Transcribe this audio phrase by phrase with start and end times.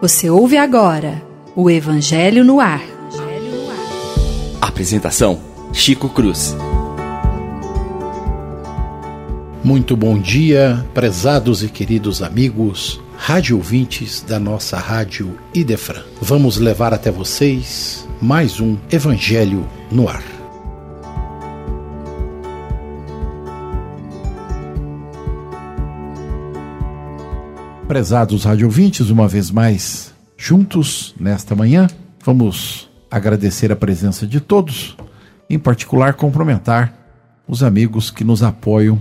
[0.00, 1.22] Você ouve agora
[1.56, 2.82] o Evangelho no Ar.
[4.60, 5.40] Apresentação:
[5.72, 6.54] Chico Cruz.
[9.64, 16.04] Muito bom dia, prezados e queridos amigos, rádio ouvintes da nossa rádio Idefran.
[16.20, 20.35] Vamos levar até vocês mais um Evangelho no Ar.
[27.96, 31.86] Prezados rádio ouvintes, uma vez mais juntos nesta manhã,
[32.22, 34.94] vamos agradecer a presença de todos,
[35.48, 36.92] em particular cumprimentar
[37.48, 39.00] os amigos que nos apoiam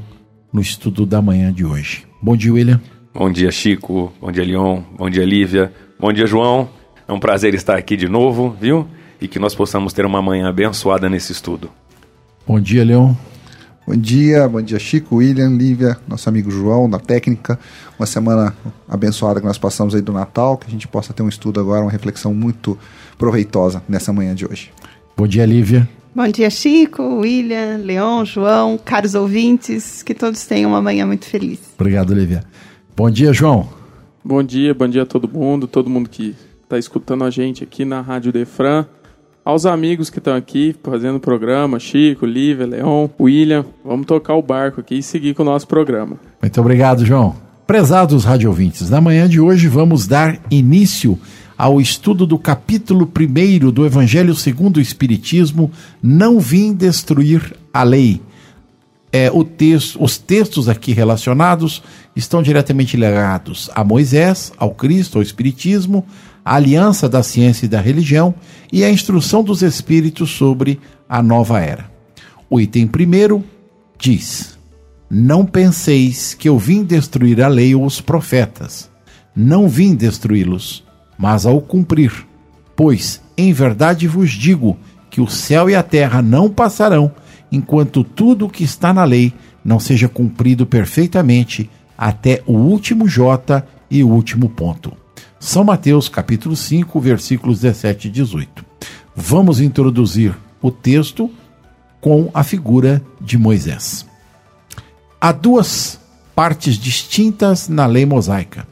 [0.54, 2.06] no estudo da manhã de hoje.
[2.22, 2.80] Bom dia, William.
[3.14, 4.14] Bom dia, Chico.
[4.22, 4.82] Bom dia, Leon.
[4.98, 5.74] Bom dia, Lívia.
[6.00, 6.70] Bom dia, João.
[7.06, 8.88] É um prazer estar aqui de novo, viu?
[9.20, 11.70] E que nós possamos ter uma manhã abençoada nesse estudo.
[12.48, 13.14] Bom dia, Leon.
[13.88, 17.60] Bom dia, bom dia Chico, William, Lívia, nosso amigo João da técnica.
[18.00, 18.56] Uma semana
[18.90, 21.84] abençoada que nós passamos aí do Natal, que a gente possa ter um estudo agora,
[21.84, 22.76] uma reflexão muito
[23.16, 24.72] proveitosa nessa manhã de hoje.
[25.16, 25.88] Bom dia, Lívia.
[26.16, 31.60] Bom dia, Chico, William, Leon, João, caros ouvintes, que todos tenham uma manhã muito feliz.
[31.78, 32.44] Obrigado, Lívia.
[32.98, 33.70] Bom dia, João.
[34.24, 37.86] Bom dia, bom dia a todo mundo, todo mundo que está escutando a gente aqui
[37.86, 38.88] na Rádio Defran
[39.46, 43.64] aos amigos que estão aqui fazendo o programa, Chico, Lívia, Leon, William.
[43.86, 46.18] Vamos tocar o barco aqui e seguir com o nosso programa.
[46.42, 47.36] Muito obrigado, João.
[47.68, 51.18] Prezados rádio ouvintes, na manhã de hoje vamos dar início
[51.58, 58.22] ao estudo do capítulo 1 do Evangelho segundo o Espiritismo, Não Vim Destruir a Lei.
[59.12, 61.82] É, o texto, os textos aqui relacionados
[62.16, 66.06] estão diretamente ligados a Moisés, ao Cristo, ao Espiritismo,
[66.46, 68.36] a aliança da ciência e da religião
[68.72, 70.80] e a instrução dos espíritos sobre
[71.10, 71.90] a nova era.
[72.48, 73.44] O item primeiro
[73.98, 74.58] diz:
[75.10, 78.92] Não penseis que eu vim destruir a lei ou os profetas.
[79.36, 80.84] Não vim destruí-los,
[81.18, 82.14] mas ao cumprir.
[82.76, 84.78] Pois, em verdade vos digo
[85.10, 87.12] que o céu e a terra não passarão
[87.52, 89.34] enquanto tudo o que está na lei
[89.64, 95.05] não seja cumprido perfeitamente até o último J e o último ponto.
[95.40, 98.66] São Mateus, capítulo 5, versículos 17 e 18.
[99.16, 101.30] Vamos introduzir o texto
[102.02, 104.06] com a figura de Moisés.
[105.20, 106.00] Há duas
[106.34, 108.68] partes distintas na lei mosaica: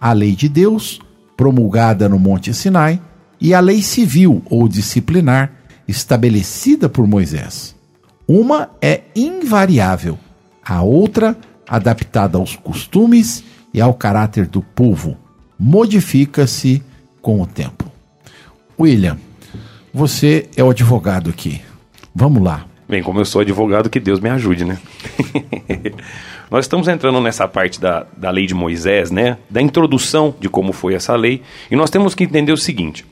[0.00, 1.00] a lei de Deus,
[1.36, 3.00] promulgada no Monte Sinai,
[3.40, 5.52] e a lei civil ou disciplinar,
[5.86, 7.74] estabelecida por Moisés.
[8.26, 10.18] Uma é invariável,
[10.64, 11.36] a outra
[11.66, 13.42] adaptada aos costumes
[13.72, 15.16] e ao caráter do povo
[15.58, 16.82] modifica-se
[17.20, 17.90] com o tempo.
[18.78, 19.16] William,
[19.92, 21.60] você é o advogado aqui.
[22.14, 22.66] Vamos lá.
[22.88, 24.78] Bem, como eu sou advogado, que Deus me ajude, né?
[26.50, 29.38] Nós estamos entrando nessa parte da, da lei de Moisés, né?
[29.48, 31.40] Da introdução de como foi essa lei.
[31.70, 33.06] E nós temos que entender o seguinte: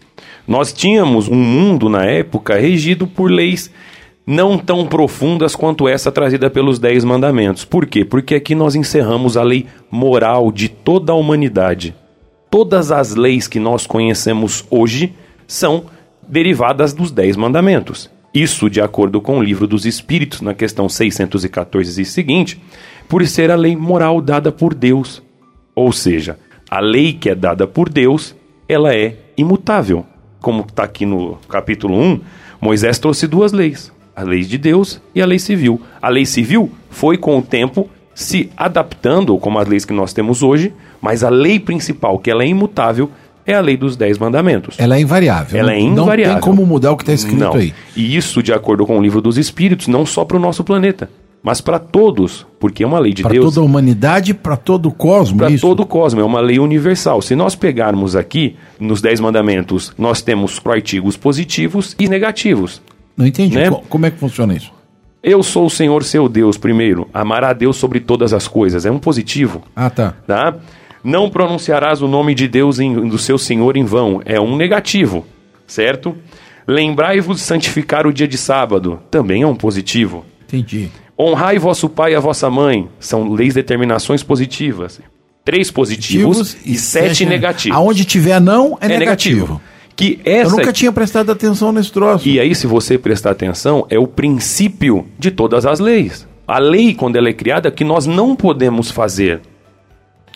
[0.47, 3.73] nós tínhamos um mundo na época regido por leis
[4.27, 7.65] não tão profundas quanto essa trazida pelos Dez Mandamentos.
[7.65, 8.05] Por quê?
[8.05, 11.95] Porque aqui nós encerramos a lei moral de toda a humanidade
[12.50, 15.15] todas as leis que nós conhecemos hoje
[15.47, 15.84] são
[16.27, 18.11] derivadas dos Dez Mandamentos.
[18.34, 22.61] Isso de acordo com o Livro dos Espíritos, na questão 614 e seguinte,
[23.09, 25.22] por ser a lei moral dada por Deus.
[25.75, 26.38] Ou seja,
[26.69, 28.34] a lei que é dada por Deus,
[28.69, 30.05] ela é imutável.
[30.41, 32.21] Como está aqui no capítulo 1,
[32.61, 35.81] Moisés trouxe duas leis, a lei de Deus e a lei civil.
[36.00, 40.43] A lei civil foi com o tempo se adaptando, como as leis que nós temos
[40.43, 43.11] hoje, mas a lei principal, que ela é imutável,
[43.47, 44.77] é a lei dos Dez Mandamentos.
[44.78, 45.59] Ela é invariável.
[45.59, 46.34] Ela é invariável.
[46.34, 47.55] Não tem como mudar o que está escrito não.
[47.55, 47.75] aí.
[47.97, 51.11] E isso, de acordo com o livro dos Espíritos, não só para o nosso planeta,
[51.43, 53.47] mas para todos, porque é uma lei de pra Deus.
[53.47, 55.38] Para toda a humanidade, para todo o cosmos.
[55.38, 57.22] Para todo o cosmos, é uma lei universal.
[57.22, 62.82] Se nós pegarmos aqui, nos Dez Mandamentos, nós temos artigos positivos e negativos.
[63.17, 63.56] Não entendi.
[63.56, 63.71] Né?
[63.88, 64.71] Como é que funciona isso?
[65.22, 67.09] Eu sou o Senhor seu Deus, primeiro.
[67.12, 68.87] Amar a Deus sobre todas as coisas.
[68.87, 69.62] É um positivo.
[69.77, 70.14] Ah, tá.
[70.26, 70.55] Tá?
[71.02, 74.20] Não pronunciarás o nome de Deus em, do seu Senhor em vão.
[74.25, 75.26] É um negativo.
[75.67, 76.17] Certo?
[76.67, 79.00] Lembrai-vos de santificar o dia de sábado.
[79.11, 80.25] Também é um positivo.
[80.44, 80.91] Entendi.
[81.19, 82.88] Honrai vosso pai e a vossa mãe.
[82.99, 85.00] São leis determinações positivas.
[85.44, 87.76] Três positivos, positivos e, sete, sete negativos.
[87.76, 89.41] Aonde tiver não, é, é negativo.
[89.41, 89.61] negativo.
[89.97, 90.52] Que essa...
[90.52, 92.29] Eu nunca tinha prestado atenção nesse troço.
[92.29, 96.26] E aí, se você prestar atenção, é o princípio de todas as leis.
[96.47, 99.41] A lei, quando ela é criada, é que nós não podemos fazer.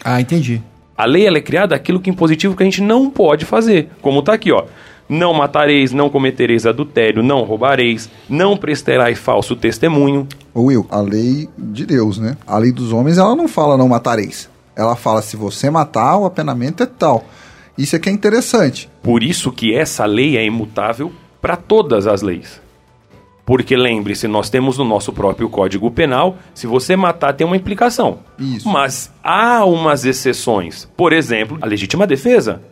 [0.03, 0.63] Ah, entendi.
[0.97, 3.91] A lei ela é criada aquilo que em positivo que a gente não pode fazer.
[4.01, 4.65] Como está aqui, ó.
[5.09, 10.27] Não matareis, não cometereis adultério, não roubareis, não prestarás falso testemunho.
[10.55, 12.37] Ô Will, a lei de Deus, né?
[12.47, 14.49] A lei dos homens, ela não fala não matareis.
[14.75, 17.25] Ela fala se você matar, o apenamento é tal.
[17.77, 18.89] Isso é que é interessante.
[19.03, 22.64] Por isso que essa lei é imutável para todas as leis.
[23.47, 28.21] Porque lembre-se, nós temos no nosso próprio Código Penal, se você matar tem uma implicação.
[28.39, 28.69] Isso.
[28.69, 30.89] Mas há umas exceções.
[30.97, 32.63] Por exemplo, a legítima defesa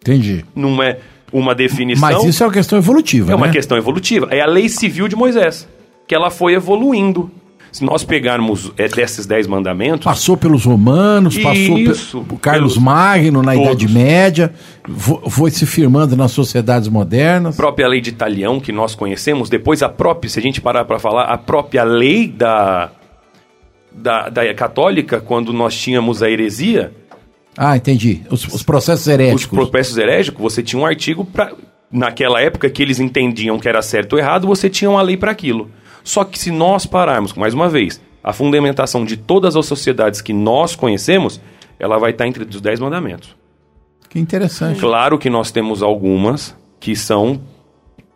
[0.00, 0.44] Entendi.
[0.54, 0.98] não é
[1.30, 2.00] uma definição.
[2.08, 3.52] Mas isso é uma questão evolutiva, É uma né?
[3.52, 4.28] questão evolutiva.
[4.30, 5.68] É a lei civil de Moisés,
[6.06, 7.30] que ela foi evoluindo.
[7.70, 12.84] Se nós pegarmos é, desses dez mandamentos, Passou pelos romanos, passou Isso, por Carlos pelos-
[12.84, 13.66] Magno na todos.
[13.82, 14.52] Idade Média,
[15.28, 17.54] foi se firmando nas sociedades modernas.
[17.54, 20.84] a própria lei de Italião que nós conhecemos, depois a própria, se a gente parar
[20.86, 22.90] para falar, a própria lei da,
[23.92, 26.92] da, da católica, quando nós tínhamos a heresia,
[27.56, 28.22] Ah, entendi.
[28.30, 29.46] Os, os processos os heréticos.
[29.68, 31.52] processos herégicos, você tinha um artigo para
[31.90, 35.30] naquela época que eles entendiam que era certo ou errado, você tinha uma lei para
[35.32, 35.70] aquilo.
[36.02, 40.32] Só que se nós pararmos, mais uma vez, a fundamentação de todas as sociedades que
[40.32, 41.40] nós conhecemos,
[41.78, 43.36] ela vai estar entre os dez mandamentos.
[44.08, 44.80] Que interessante.
[44.80, 47.40] Claro que nós temos algumas que são,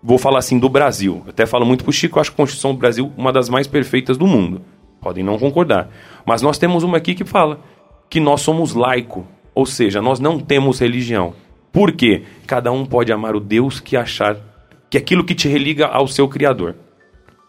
[0.03, 1.23] vou falar assim, do Brasil.
[1.25, 3.67] Eu até falo muito pro Chico, eu acho a Constituição do Brasil uma das mais
[3.67, 4.63] perfeitas do mundo.
[5.01, 5.91] Podem não concordar.
[6.25, 7.61] Mas nós temos uma aqui que fala
[8.09, 11.35] que nós somos laico, ou seja, nós não temos religião.
[11.73, 12.23] Por quê?
[12.47, 14.37] Cada um pode amar o Deus que achar,
[14.91, 16.77] que é aquilo que te religa ao seu Criador.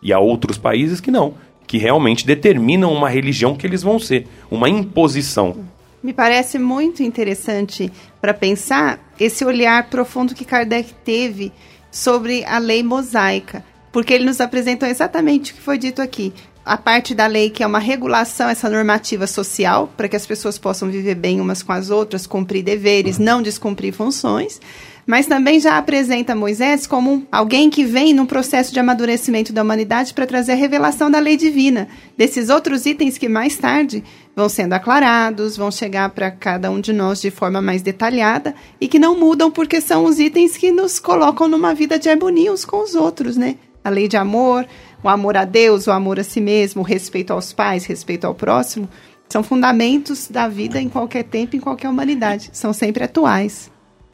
[0.03, 1.35] E há outros países que não,
[1.65, 5.65] que realmente determinam uma religião que eles vão ser, uma imposição.
[6.03, 7.89] Me parece muito interessante
[8.19, 11.53] para pensar esse olhar profundo que Kardec teve
[11.89, 16.33] sobre a lei mosaica, porque ele nos apresentou exatamente o que foi dito aqui.
[16.65, 20.57] A parte da lei que é uma regulação, essa normativa social, para que as pessoas
[20.57, 24.61] possam viver bem umas com as outras, cumprir deveres, não descumprir funções.
[25.05, 30.13] Mas também já apresenta Moisés como alguém que vem num processo de amadurecimento da humanidade
[30.13, 34.01] para trazer a revelação da lei divina, desses outros itens que mais tarde
[34.33, 38.87] vão sendo aclarados, vão chegar para cada um de nós de forma mais detalhada e
[38.87, 42.63] que não mudam porque são os itens que nos colocam numa vida de harmonia uns
[42.63, 43.57] com os outros, né?
[43.83, 44.65] A lei de amor,
[45.03, 48.33] o amor a Deus, o amor a si mesmo, o respeito aos pais, respeito ao
[48.33, 48.87] próximo,
[49.29, 52.49] são fundamentos da vida em qualquer tempo, em qualquer humanidade.
[52.53, 53.69] São sempre atuais.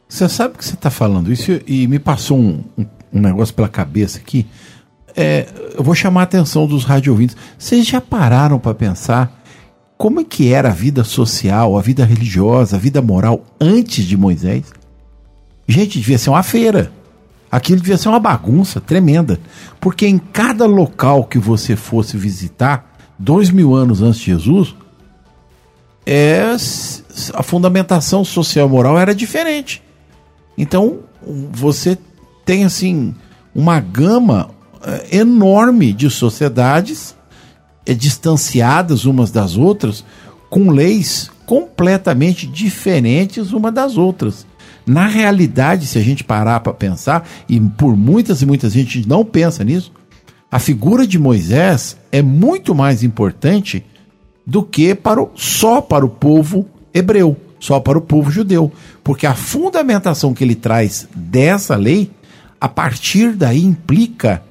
[0.08, 2.86] Você sabe que você está falando isso e me passou um, um-
[3.20, 4.46] negócio pela cabeça aqui.
[5.16, 5.46] É,
[5.76, 7.16] eu vou chamar a atenção dos rádio.
[7.58, 9.40] Vocês já pararam para pensar
[9.98, 14.16] como é que era a vida social, a vida religiosa, a vida moral antes de
[14.16, 14.64] Moisés?
[15.68, 16.90] Gente, devia ser uma feira.
[17.50, 19.40] Aquilo devia ser uma bagunça tremenda.
[19.80, 24.74] Porque em cada local que você fosse visitar, dois mil anos antes de Jesus,
[26.06, 26.56] é,
[27.34, 29.82] a fundamentação social e moral era diferente.
[30.56, 31.00] Então,
[31.52, 31.98] você
[32.44, 33.14] tem assim
[33.54, 34.50] uma gama
[34.82, 37.14] eh, enorme de sociedades
[37.84, 40.04] eh, distanciadas umas das outras,
[40.48, 44.46] com leis completamente diferentes uma das outras.
[44.90, 49.24] Na realidade, se a gente parar para pensar, e por muitas e muitas gente não
[49.24, 49.92] pensa nisso,
[50.50, 53.86] a figura de Moisés é muito mais importante
[54.44, 58.72] do que para o, só para o povo hebreu, só para o povo judeu.
[59.04, 62.10] Porque a fundamentação que ele traz dessa lei,
[62.60, 64.42] a partir daí implica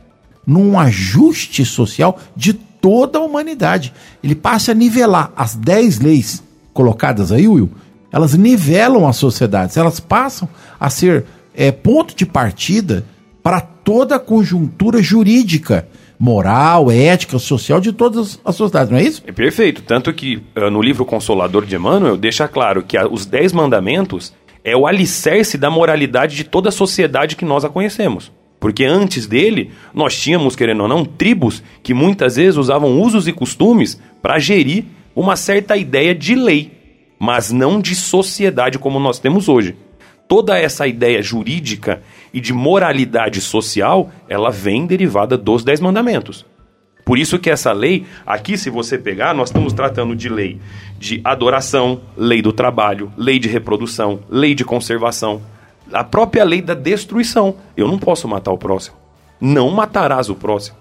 [0.48, 3.94] num ajuste social de toda a humanidade.
[4.24, 6.42] Ele passa a nivelar as 10 leis
[6.74, 7.70] colocadas aí, Will,
[8.12, 10.50] elas nivelam as sociedades, elas passam
[10.80, 11.26] a ser
[11.56, 13.06] é, ponto de partida
[13.44, 15.88] para toda a conjuntura jurídica,
[16.20, 19.24] moral, ética, social de todas as sociedades, não é isso?
[19.26, 19.82] É perfeito.
[19.82, 24.76] Tanto que ah, no livro Consolador de Emmanuel deixa claro que os Dez Mandamentos é
[24.76, 28.32] o alicerce da moralidade de toda a sociedade que nós a conhecemos.
[28.60, 33.32] Porque antes dele, nós tínhamos, querendo ou não, tribos que muitas vezes usavam usos e
[33.32, 34.84] costumes para gerir
[35.16, 36.79] uma certa ideia de lei,
[37.20, 39.76] mas não de sociedade como nós temos hoje.
[40.28, 42.02] Toda essa ideia jurídica
[42.34, 46.46] e de moralidade social, ela vem derivada dos Dez Mandamentos.
[47.04, 50.60] Por isso que essa lei, aqui se você pegar, nós estamos tratando de lei
[51.00, 55.42] de adoração, lei do trabalho, lei de reprodução, lei de conservação,
[55.92, 57.56] a própria lei da destruição.
[57.76, 58.96] Eu não posso matar o próximo.
[59.42, 60.78] Não matarás o próximo.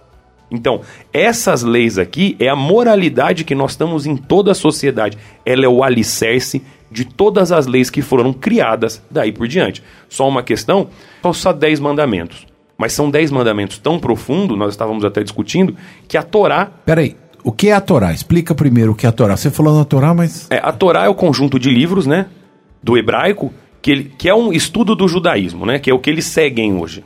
[0.51, 0.81] Então,
[1.13, 5.19] essas leis aqui é a moralidade que nós estamos em toda a sociedade.
[5.45, 9.83] Ela é o alicerce de todas as leis que foram criadas daí por diante.
[10.09, 10.89] Só uma questão,
[11.23, 12.47] são só dez mandamentos.
[12.79, 15.77] Mas são dez mandamentos tão profundos, nós estávamos até discutindo,
[16.07, 18.13] que a Torá Peraí, o que é a Torá?
[18.13, 19.37] Explica primeiro o que é a Torá.
[19.37, 22.27] Você falou na Torá, mas É, a Torá é o conjunto de livros, né?
[22.83, 23.53] Do hebraico,
[23.83, 25.79] que, ele, que é um estudo do judaísmo, né?
[25.79, 27.05] Que é o que eles seguem hoje.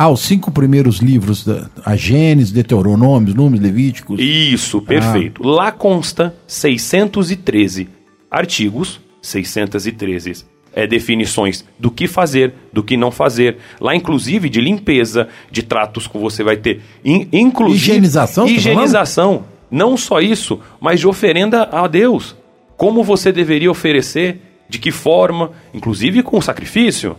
[0.00, 4.20] Ah, os cinco primeiros livros, da, a Gênesis, Deuteronômio, Números, Levíticos.
[4.20, 5.42] Isso, perfeito.
[5.42, 7.88] Lá consta 613
[8.30, 13.56] artigos, 613 é, definições do que fazer, do que não fazer.
[13.80, 16.80] Lá, inclusive, de limpeza, de tratos que você vai ter.
[17.04, 19.46] In, inclusive, Higienização, tá Higienização.
[19.68, 22.36] Não só isso, mas de oferenda a Deus.
[22.76, 27.16] Como você deveria oferecer, de que forma, inclusive com sacrifício.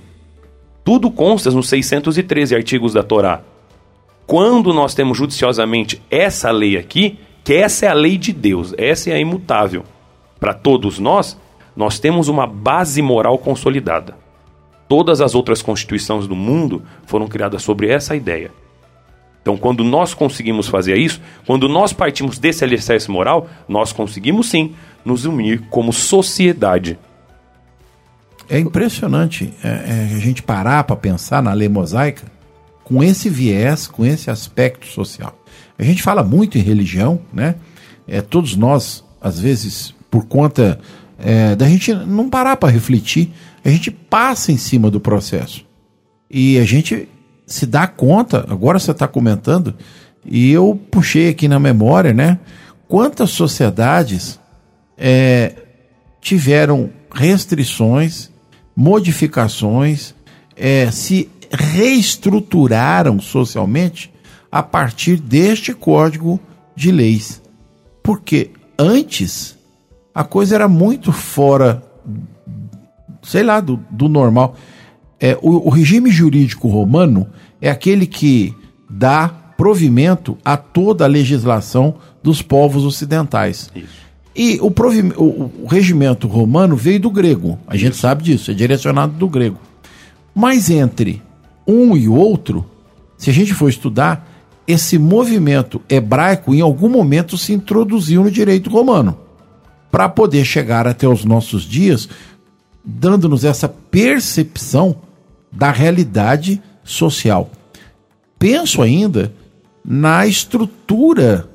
[0.84, 3.42] Tudo consta nos 613 artigos da Torá.
[4.26, 9.10] Quando nós temos judiciosamente essa lei aqui, que essa é a lei de Deus, essa
[9.10, 9.84] é a imutável.
[10.40, 11.38] Para todos nós,
[11.76, 14.16] nós temos uma base moral consolidada.
[14.88, 18.52] Todas as outras constituições do mundo foram criadas sobre essa ideia.
[19.42, 24.76] Então, quando nós conseguimos fazer isso, quando nós partimos desse alicerce moral, nós conseguimos sim
[25.04, 27.00] nos unir como sociedade.
[28.50, 32.24] É impressionante é, é, a gente parar para pensar na lei mosaica
[32.84, 35.38] com esse viés, com esse aspecto social.
[35.78, 37.56] A gente fala muito em religião, né?
[38.08, 40.80] É, todos nós, às vezes, por conta
[41.20, 43.32] é, da gente não parar para refletir,
[43.64, 45.64] a gente passa em cima do processo.
[46.30, 47.08] E a gente
[47.46, 49.76] se dá conta, agora você está comentando,
[50.26, 52.40] e eu puxei aqui na memória, né?
[52.88, 54.40] Quantas sociedades
[54.98, 55.54] é,
[56.20, 58.29] tiveram restrições,
[58.80, 60.16] modificações,
[60.56, 64.10] é, se reestruturaram socialmente
[64.50, 66.40] a partir deste código
[66.78, 67.42] de leis.
[68.02, 69.58] Porque antes
[70.16, 71.84] a coisa era muito fora,
[73.22, 74.56] sei lá, do, do normal.
[75.20, 77.28] É, o, o regime jurídico romano
[77.62, 78.56] é aquele que
[78.90, 83.70] dá provimento a toda a legislação dos povos ocidentais.
[83.76, 84.09] Isso.
[84.36, 88.54] E o, provi- o- o regimento romano veio do grego, a gente sabe disso, é
[88.54, 89.58] direcionado do grego.
[90.34, 91.22] Mas entre
[91.68, 92.66] um e outro,
[93.18, 94.28] se a gente for estudar,
[94.68, 99.18] esse movimento hebraico em algum momento se introduziu no direito romano,
[99.92, 102.08] para poder chegar até os nossos dias,
[102.86, 104.96] dando-nos essa percepção
[105.52, 107.50] da realidade social.
[108.38, 109.34] Penso ainda
[109.84, 111.50] na estrutura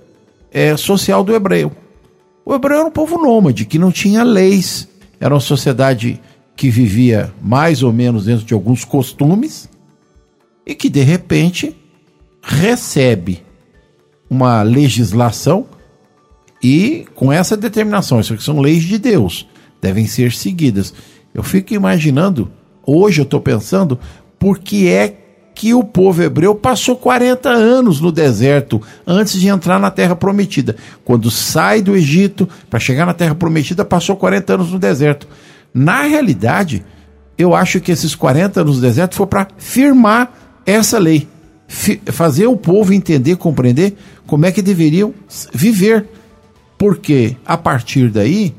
[0.53, 1.71] eh, social do hebreu.
[2.45, 4.89] O hebreu era um povo nômade, que não tinha leis.
[5.19, 6.21] Era uma sociedade
[6.57, 9.69] que vivia mais ou menos dentro de alguns costumes
[10.67, 11.77] e que, de repente,
[12.43, 13.43] recebe
[14.29, 15.67] uma legislação
[16.63, 19.47] e com essa determinação, isso aqui são leis de Deus,
[19.83, 20.95] devem ser seguidas.
[21.35, 22.51] Eu fico imaginando,
[22.87, 23.99] hoje eu estou pensando,
[24.39, 25.24] por que é
[25.55, 30.75] que o povo hebreu passou 40 anos no deserto antes de entrar na terra prometida.
[31.05, 35.29] Quando sai do Egito para chegar na terra prometida, passou 40 anos no deserto.
[35.73, 36.85] Na realidade,
[37.39, 40.33] eu acho que esses 40 anos no deserto foi para firmar
[40.67, 41.29] essa lei,
[42.07, 43.97] fazer o povo entender, compreender
[44.27, 45.15] como é que deveriam
[45.53, 46.07] viver.
[46.77, 48.55] Porque a partir daí,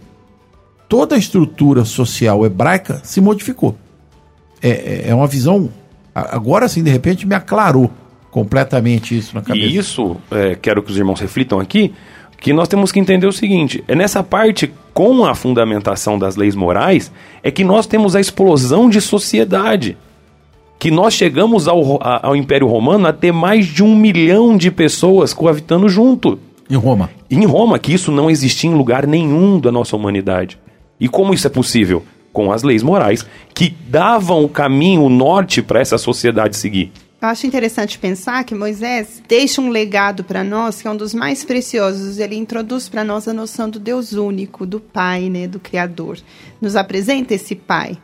[0.87, 3.75] toda a estrutura social hebraica se modificou.
[4.61, 5.69] É, é- é uma visão.
[6.15, 7.91] Agora sim, de repente, me aclarou
[8.31, 9.65] completamente isso na cabeça.
[9.65, 11.93] E isso, é, quero que os irmãos reflitam aqui,
[12.39, 16.55] que nós temos que entender o seguinte: é nessa parte, com a fundamentação das leis
[16.55, 17.12] morais,
[17.43, 19.98] é que nós temos a explosão de sociedade.
[20.77, 24.69] Que nós chegamos ao, a- ao Império Romano a ter mais de um milhão de
[24.69, 26.38] pessoas coabitando junto.
[26.69, 27.10] Em Roma.
[27.31, 30.57] Em Roma, que isso não existia em lugar nenhum da nossa humanidade.
[31.00, 32.03] E como isso é possível?
[32.36, 36.92] Com as leis morais que davam o caminho, o norte para essa sociedade seguir.
[37.22, 41.13] Eu acho interessante pensar que Moisés deixa um legado para nós que é um dos
[41.13, 42.20] mais preciosos.
[42.20, 46.20] Ele introduz para nós a noção do Deus único, do Pai, né, do Criador.
[46.60, 47.98] Nos apresenta esse Pai.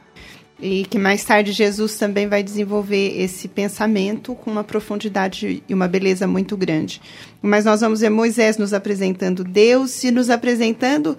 [0.61, 5.87] E que mais tarde Jesus também vai desenvolver esse pensamento com uma profundidade e uma
[5.87, 7.01] beleza muito grande.
[7.41, 11.17] Mas nós vamos ver Moisés nos apresentando Deus e nos apresentando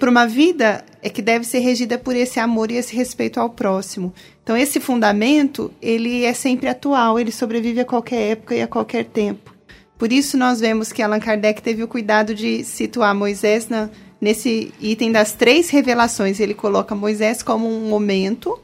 [0.00, 3.50] para uma vida é que deve ser regida por esse amor e esse respeito ao
[3.50, 4.12] próximo.
[4.42, 9.04] Então esse fundamento ele é sempre atual, ele sobrevive a qualquer época e a qualquer
[9.04, 9.54] tempo.
[9.96, 13.88] Por isso nós vemos que Allan Kardec teve o cuidado de situar Moisés na,
[14.20, 16.40] nesse item das três revelações.
[16.40, 18.58] Ele coloca Moisés como um momento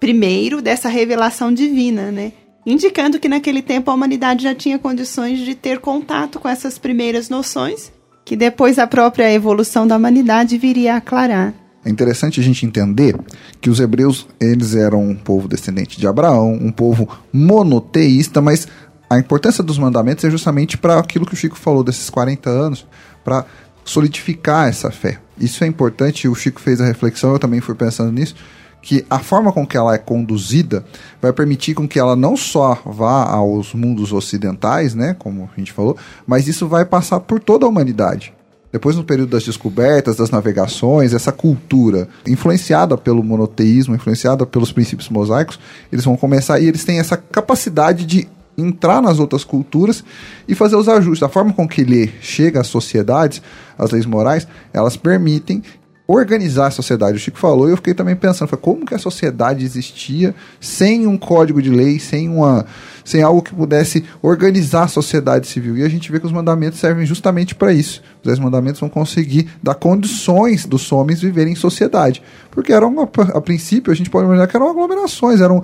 [0.00, 2.32] primeiro dessa revelação divina, né?
[2.64, 7.28] Indicando que naquele tempo a humanidade já tinha condições de ter contato com essas primeiras
[7.28, 7.92] noções,
[8.24, 11.54] que depois a própria evolução da humanidade viria a aclarar.
[11.84, 13.16] É interessante a gente entender
[13.60, 18.66] que os hebreus eles eram um povo descendente de Abraão, um povo monoteísta, mas
[19.08, 22.84] a importância dos mandamentos é justamente para aquilo que o Chico falou desses 40 anos,
[23.24, 23.46] para
[23.84, 25.20] solidificar essa fé.
[25.38, 28.34] Isso é importante, o Chico fez a reflexão, eu também fui pensando nisso,
[28.82, 30.84] que a forma com que ela é conduzida
[31.20, 35.72] vai permitir com que ela não só vá aos mundos ocidentais, né, como a gente
[35.72, 38.32] falou, mas isso vai passar por toda a humanidade.
[38.72, 45.08] Depois, no período das descobertas, das navegações, essa cultura influenciada pelo monoteísmo, influenciada pelos princípios
[45.08, 45.58] mosaicos,
[45.90, 48.28] eles vão começar e eles têm essa capacidade de
[48.58, 50.04] entrar nas outras culturas
[50.46, 51.22] e fazer os ajustes.
[51.22, 53.40] A forma com que ele chega às sociedades,
[53.78, 55.62] as leis morais, elas permitem
[56.06, 57.16] organizar a sociedade.
[57.16, 61.06] O Chico falou e eu fiquei também pensando, foi como que a sociedade existia sem
[61.06, 62.64] um código de lei, sem uma
[63.04, 65.76] sem algo que pudesse organizar a sociedade civil.
[65.76, 68.02] E a gente vê que os mandamentos servem justamente para isso.
[68.16, 72.20] Os dez mandamentos vão conseguir dar condições dos homens viverem em sociedade.
[72.50, 75.62] Porque eram, a, princípio, a gente pode imaginar que eram aglomerações, eram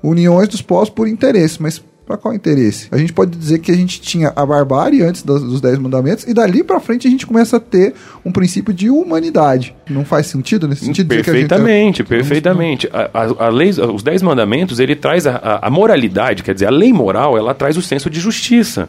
[0.00, 2.88] uniões dos povos por interesse, mas para qual interesse?
[2.90, 6.24] A gente pode dizer que a gente tinha a barbárie antes dos, dos Dez Mandamentos
[6.24, 7.94] e dali para frente a gente começa a ter
[8.24, 9.74] um princípio de humanidade.
[9.88, 11.08] Não faz sentido nesse sentido?
[11.08, 12.08] Perfeitamente, gente...
[12.08, 12.88] perfeitamente.
[12.92, 16.70] A, a, a lei, os Dez Mandamentos, ele traz a, a, moralidade, quer dizer, a
[16.70, 18.88] lei moral, ela traz o senso de justiça.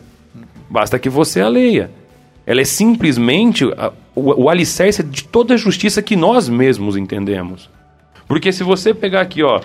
[0.69, 1.89] Basta que você a leia.
[2.45, 3.73] Ela é simplesmente o,
[4.43, 7.69] o alicerce de toda a justiça que nós mesmos entendemos.
[8.27, 9.61] Porque se você pegar aqui, ó,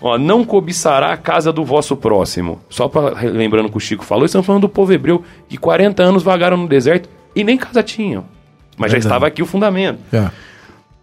[0.00, 2.60] Ó, não cobiçará a casa do vosso próximo.
[2.68, 6.22] Só para lembrando que o Chico falou, estamos falando do povo hebreu que 40 anos
[6.22, 8.24] vagaram no deserto e nem casa tinham.
[8.76, 9.98] Mas já estava aqui o fundamento.
[10.12, 10.30] É.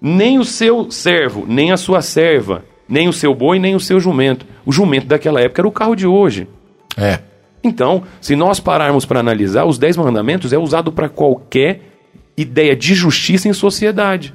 [0.01, 3.99] Nem o seu servo, nem a sua serva, nem o seu boi, nem o seu
[3.99, 4.45] jumento.
[4.65, 6.47] O jumento daquela época era o carro de hoje.
[6.95, 7.19] É.
[7.63, 11.81] Então, se nós pararmos para analisar, os Dez Mandamentos é usado para qualquer
[12.37, 14.33] ideia de justiça em sociedade.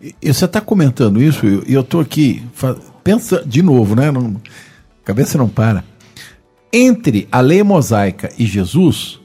[0.00, 2.42] E você está comentando isso, e eu estou aqui
[3.06, 4.10] pensa de novo, né?
[4.10, 4.34] Não,
[5.04, 5.84] cabeça não para.
[6.72, 9.20] Entre a lei mosaica e Jesus,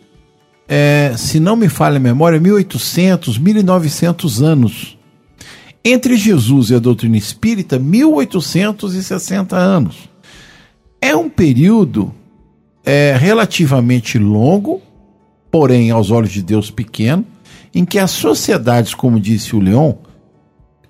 [0.67, 4.99] é, se não me falha a memória, 1800, 1900 anos.
[5.83, 10.07] Entre Jesus e a doutrina espírita, 1860 anos.
[11.01, 12.13] É um período
[12.85, 14.79] é, relativamente longo,
[15.49, 17.25] porém, aos olhos de Deus, pequeno,
[17.73, 19.93] em que as sociedades, como disse o Leon,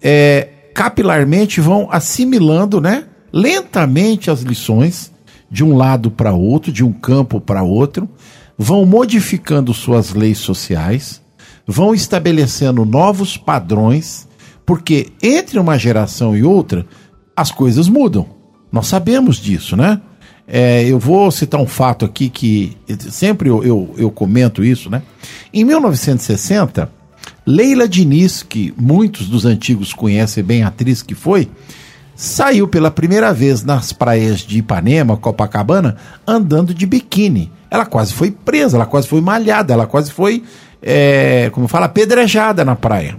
[0.01, 5.11] é, capilarmente vão assimilando, né, lentamente as lições
[5.49, 8.09] de um lado para outro, de um campo para outro,
[8.57, 11.21] vão modificando suas leis sociais,
[11.65, 14.27] vão estabelecendo novos padrões,
[14.65, 16.85] porque entre uma geração e outra
[17.35, 18.27] as coisas mudam.
[18.71, 19.99] Nós sabemos disso, né?
[20.47, 25.01] É, eu vou citar um fato aqui que sempre eu, eu, eu comento isso, né?
[25.53, 26.91] Em 1960,
[27.45, 31.49] Leila Diniz, que muitos dos antigos conhecem bem a atriz que foi,
[32.15, 37.51] saiu pela primeira vez nas praias de Ipanema, Copacabana, andando de biquíni.
[37.69, 40.43] Ela quase foi presa, ela quase foi malhada, ela quase foi,
[40.83, 43.17] é, como fala, apedrejada na praia.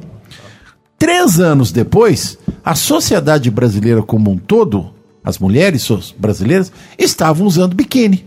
[0.96, 8.24] Três anos depois, a sociedade brasileira como um todo, as mulheres brasileiras, estavam usando biquíni.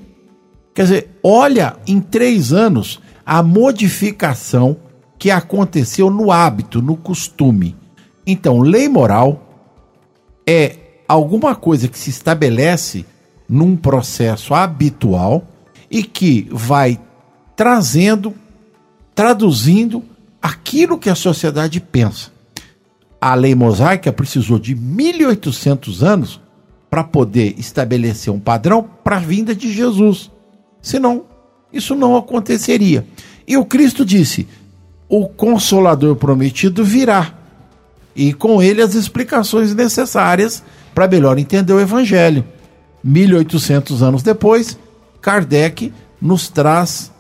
[0.74, 4.76] Quer dizer, olha, em três anos, a modificação
[5.26, 7.76] que aconteceu no hábito, no costume.
[8.28, 9.44] Então, lei moral
[10.46, 13.04] é alguma coisa que se estabelece
[13.50, 15.44] num processo habitual
[15.90, 17.02] e que vai
[17.56, 18.36] trazendo,
[19.16, 20.04] traduzindo
[20.40, 22.30] aquilo que a sociedade pensa.
[23.20, 26.40] A lei mosaica precisou de 1800 anos
[26.88, 30.30] para poder estabelecer um padrão para a vinda de Jesus.
[30.84, 31.26] Senão,
[31.74, 33.08] isso não aconteceria.
[33.48, 34.48] E o Cristo disse:
[35.08, 37.34] o Consolador prometido virá
[38.16, 40.64] e com ele as explicações necessárias
[40.94, 42.46] para melhor entender o Evangelho.
[43.04, 44.78] 1800 anos depois,
[45.22, 47.12] Kardec nos traz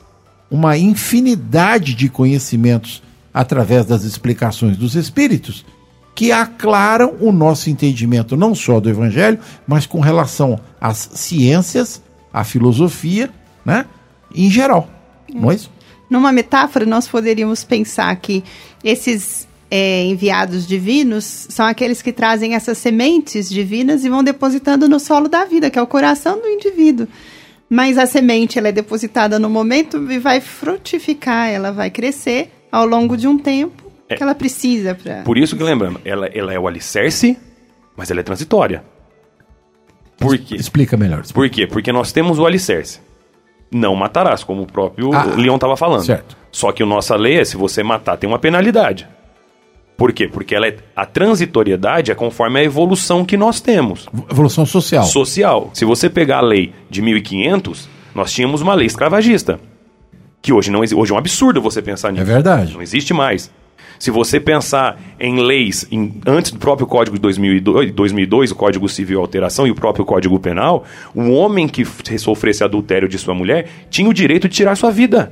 [0.50, 5.66] uma infinidade de conhecimentos através das explicações dos Espíritos
[6.16, 12.02] que aclaram o nosso entendimento não só do Evangelho, mas com relação às ciências,
[12.34, 13.30] à filosofia,
[13.66, 13.86] né,
[14.34, 14.90] em geral.
[15.34, 15.70] Não é isso?
[16.10, 18.44] Numa metáfora, nós poderíamos pensar que
[18.84, 25.00] esses é, enviados divinos são aqueles que trazem essas sementes divinas e vão depositando no
[25.00, 27.08] solo da vida, que é o coração do indivíduo.
[27.70, 32.86] Mas a semente ela é depositada no momento e vai frutificar, ela vai crescer ao
[32.86, 35.24] longo de um tempo é, que ela precisa para.
[35.24, 37.38] Por isso que lembrando, ela, ela é o alicerce,
[37.98, 38.84] mas ela é transitória.
[40.18, 40.56] Por quê?
[40.56, 41.22] Explica melhor.
[41.22, 41.34] Explica.
[41.34, 41.68] Por quê?
[41.68, 43.00] Porque nós temos o alicerce
[43.76, 46.06] não matarás, como o próprio ah, Leon estava falando.
[46.06, 46.38] Certo.
[46.52, 49.08] Só que a nossa lei é, se você matar, tem uma penalidade.
[49.98, 50.28] Por quê?
[50.28, 54.08] Porque ela é, a transitoriedade é conforme a evolução que nós temos.
[54.30, 55.04] Evolução social.
[55.04, 55.70] Social.
[55.74, 59.60] Se você pegar a lei de 1500, nós tínhamos uma lei escravagista.
[60.42, 62.22] Que hoje não hoje é um absurdo você pensar nisso.
[62.22, 62.74] É verdade.
[62.74, 63.52] Não existe mais.
[64.00, 68.88] Se você pensar em leis em- antes do próprio Código de 2002, 2002, o Código
[68.90, 70.84] Civil Alteração e o próprio Código Penal,
[71.16, 71.86] um homem que
[72.18, 75.32] sofresse adultério de sua mulher tinha o direito de tirar sua vida.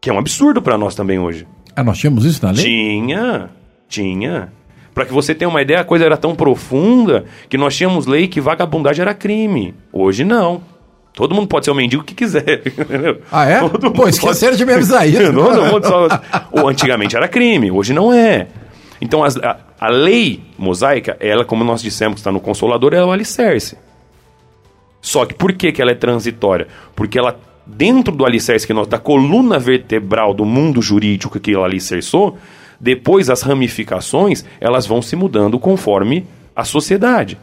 [0.00, 1.46] Que é um absurdo para nós também hoje.
[1.74, 2.62] Ah, nós tínhamos isso na lei?
[2.64, 3.50] Tinha,
[3.88, 4.52] tinha.
[4.94, 8.26] Para que você tenha uma ideia, a coisa era tão profunda que nós tínhamos lei
[8.28, 9.74] que vagabundagem era crime.
[9.92, 10.62] Hoje não.
[11.16, 12.60] Todo mundo pode ser o mendigo que quiser.
[12.78, 13.22] entendeu?
[13.32, 13.58] Ah, é?
[13.60, 15.32] Todo Pô, esqueceram pode- de me avisar isso.
[15.32, 16.08] Todo mundo só-
[16.52, 18.46] Ou antigamente era crime, hoje não é.
[19.00, 23.02] Então as- a, a lei mosaica, ela, como nós dissemos que está no Consolador, ela
[23.02, 23.76] é o alicerce.
[25.00, 26.66] Só que por que, que ela é transitória?
[26.94, 31.64] Porque ela, dentro do alicerce que nós, da coluna vertebral do mundo jurídico que ela
[31.64, 32.36] alicerçou,
[32.78, 37.38] depois as ramificações, elas vão se mudando conforme a sociedade.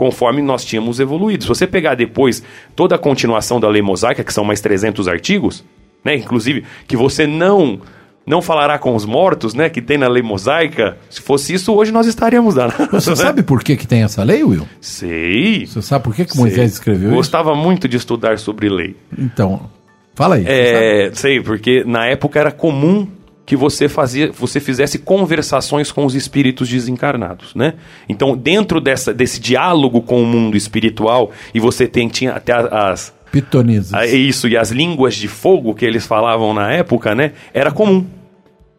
[0.00, 1.42] Conforme nós tínhamos evoluído.
[1.44, 2.42] Se você pegar depois
[2.74, 5.62] toda a continuação da lei mosaica, que são mais 300 artigos,
[6.02, 7.82] né, inclusive que você não
[8.26, 11.92] não falará com os mortos, né, que tem na lei mosaica, se fosse isso, hoje
[11.92, 12.68] nós estaríamos lá.
[12.90, 14.66] Você sabe por que, que tem essa lei, Will?
[14.80, 15.66] Sei.
[15.66, 16.78] Você sabe por que, que Moisés Sei.
[16.78, 17.16] escreveu isso?
[17.16, 18.96] Gostava muito de estudar sobre lei.
[19.18, 19.68] Então,
[20.14, 20.44] fala aí.
[20.46, 23.06] É, sei, porque na época era comum
[23.50, 27.74] que você fazia, você fizesse conversações com os espíritos desencarnados, né?
[28.08, 33.12] Então, dentro dessa, desse diálogo com o mundo espiritual, e você tem, tinha até as,
[33.32, 33.92] Pitonisas.
[33.92, 37.32] a- isso, e as línguas de fogo que eles falavam na época, né?
[37.52, 38.06] Era comum.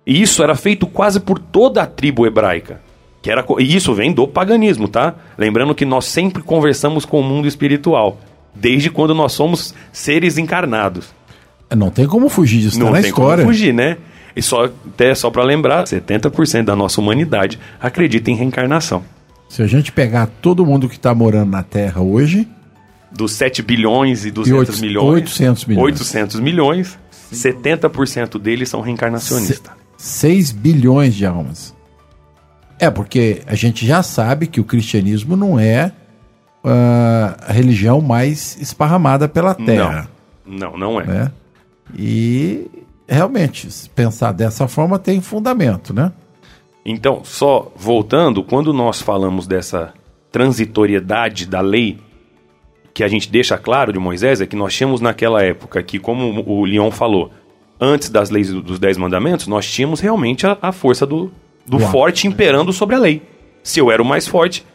[0.08, 2.80] E isso era feito quase por toda a tribo hebraica.
[3.22, 5.16] Que era, e isso vem do paganismo, tá?
[5.38, 8.18] Lembrando que nós sempre conversamos com o mundo espiritual.
[8.56, 11.14] Desde quando nós somos seres encarnados.
[11.76, 13.44] Não tem como fugir disso, tá Não na tem história.
[13.44, 13.98] como fugir, né?
[14.36, 19.04] E só, até só para lembrar, 70% da nossa humanidade acredita em reencarnação.
[19.50, 22.48] Se a gente pegar todo mundo que está morando na Terra hoje,
[23.12, 25.86] Dos 7 bilhões e 200 oito- milhões, 800 milhões.
[26.00, 26.98] 800 milhões,
[27.34, 29.74] 70% deles são reencarnacionistas.
[29.98, 31.76] 6 bilhões de almas.
[32.80, 35.92] É, porque a gente já sabe que o cristianismo não é
[36.64, 40.10] ah, a religião mais esparramada pela Terra.
[40.46, 41.06] Não, não é.
[41.06, 41.32] Né?
[41.98, 42.70] E
[43.16, 46.12] realmente, se pensar dessa forma tem fundamento, né?
[46.86, 49.94] Então, só voltando, quando nós falamos dessa
[50.32, 51.98] transitoriedade da lei,
[52.94, 56.44] que a gente deixa claro de Moisés, é que nós tínhamos naquela época que, como
[56.46, 57.32] o Leon falou,
[57.80, 61.32] antes das leis do- dos Dez Mandamentos, nós tínhamos realmente a, a força do,
[61.66, 61.92] do Uau.
[61.92, 63.22] forte imperando sobre a lei.
[63.64, 64.66] Se eu era o mais forte,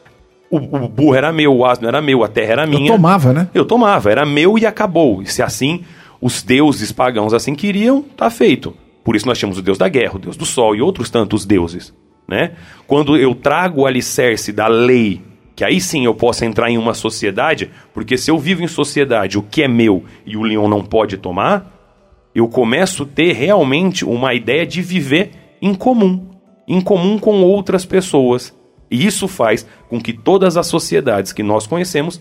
[0.50, 2.88] o, o burro era meu, o asno era meu, a terra era minha.
[2.90, 3.48] Eu tomava, né?
[3.52, 5.20] Eu tomava, era meu e acabou.
[5.22, 5.84] E se assim
[6.20, 8.74] os deuses pagãos assim queriam, tá feito.
[9.04, 11.44] Por isso nós tínhamos o deus da guerra, o deus do sol e outros tantos
[11.44, 11.94] deuses,
[12.26, 12.52] né?
[12.86, 15.22] Quando eu trago o alicerce da lei,
[15.54, 19.38] que aí sim eu posso entrar em uma sociedade, porque se eu vivo em sociedade,
[19.38, 21.72] o que é meu e o leão não pode tomar,
[22.34, 25.30] eu começo a ter realmente uma ideia de viver
[25.62, 26.28] em comum,
[26.68, 28.54] em comum com outras pessoas.
[28.90, 32.20] E isso faz com que todas as sociedades que nós conhecemos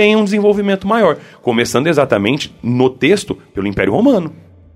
[0.00, 4.32] tenham um desenvolvimento maior, começando exatamente no texto pelo Império Romano,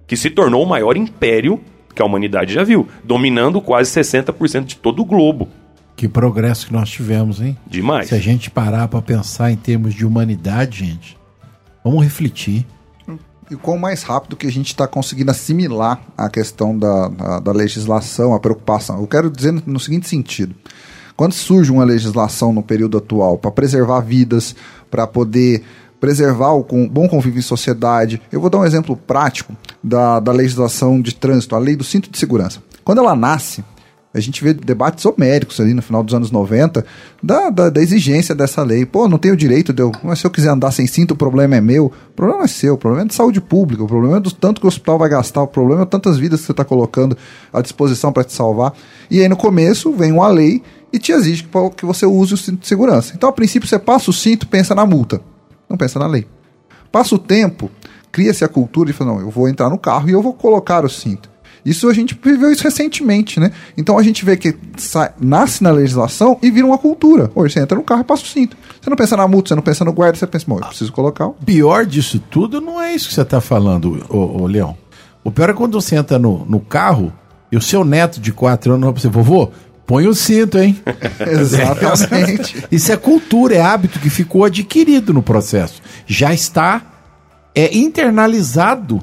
[0.06, 1.58] que se tornou o maior império
[1.94, 5.48] que a humanidade já viu, dominando quase 60% de todo o globo.
[5.96, 7.56] Que progresso que nós tivemos, hein?
[7.66, 8.08] Demais.
[8.08, 11.16] Se a gente parar para pensar em termos de humanidade, gente,
[11.82, 12.66] vamos refletir.
[13.50, 17.52] E quão mais rápido que a gente está conseguindo assimilar a questão da, da, da
[17.52, 19.00] legislação, a preocupação.
[19.00, 20.54] Eu quero dizer no, no seguinte sentido.
[21.16, 24.56] Quando surge uma legislação no período atual para preservar vidas,
[24.94, 25.60] para poder
[25.98, 31.02] preservar o bom convívio em sociedade, eu vou dar um exemplo prático da, da legislação
[31.02, 32.62] de trânsito, a lei do cinto de segurança.
[32.84, 33.64] Quando ela nasce,
[34.14, 36.86] a gente vê debates homéricos ali no final dos anos 90
[37.20, 38.86] da, da, da exigência dessa lei.
[38.86, 39.90] Pô, não tenho direito de eu.
[40.04, 41.86] Mas se eu quiser andar sem cinto, o problema é meu.
[41.86, 44.60] O problema é seu, o problema é de saúde pública, o problema é do tanto
[44.60, 47.18] que o hospital vai gastar, o problema é tantas vidas que você está colocando
[47.52, 48.72] à disposição para te salvar.
[49.10, 50.62] E aí no começo vem uma lei
[50.94, 53.12] e te exige que você use o cinto de segurança.
[53.16, 55.20] Então, a princípio, você passa o cinto, pensa na multa,
[55.68, 56.26] não pensa na lei.
[56.92, 57.70] Passa o tempo,
[58.12, 60.84] cria-se a cultura de falar, não, eu vou entrar no carro e eu vou colocar
[60.84, 61.28] o cinto.
[61.64, 63.50] Isso a gente viveu isso recentemente, né?
[63.76, 67.30] Então a gente vê que sai- nasce na legislação e vira uma cultura.
[67.34, 68.54] Hoje você entra no carro e passa o cinto.
[68.80, 70.92] Você não pensa na multa, você não pensa no guarda, você pensa, bom, eu preciso
[70.92, 71.32] colocar o.
[71.32, 74.76] pior disso tudo não é isso que você está falando, ô, ô, Leão.
[75.24, 77.10] O pior é quando você entra no, no carro
[77.50, 79.50] e o seu neto de 4 anos fala pra você, vovô,
[79.86, 80.76] põe o cinto, hein?
[81.26, 82.64] Exatamente.
[82.70, 85.82] Isso é cultura, é hábito que ficou adquirido no processo.
[86.06, 86.82] Já está
[87.54, 89.02] é, internalizado,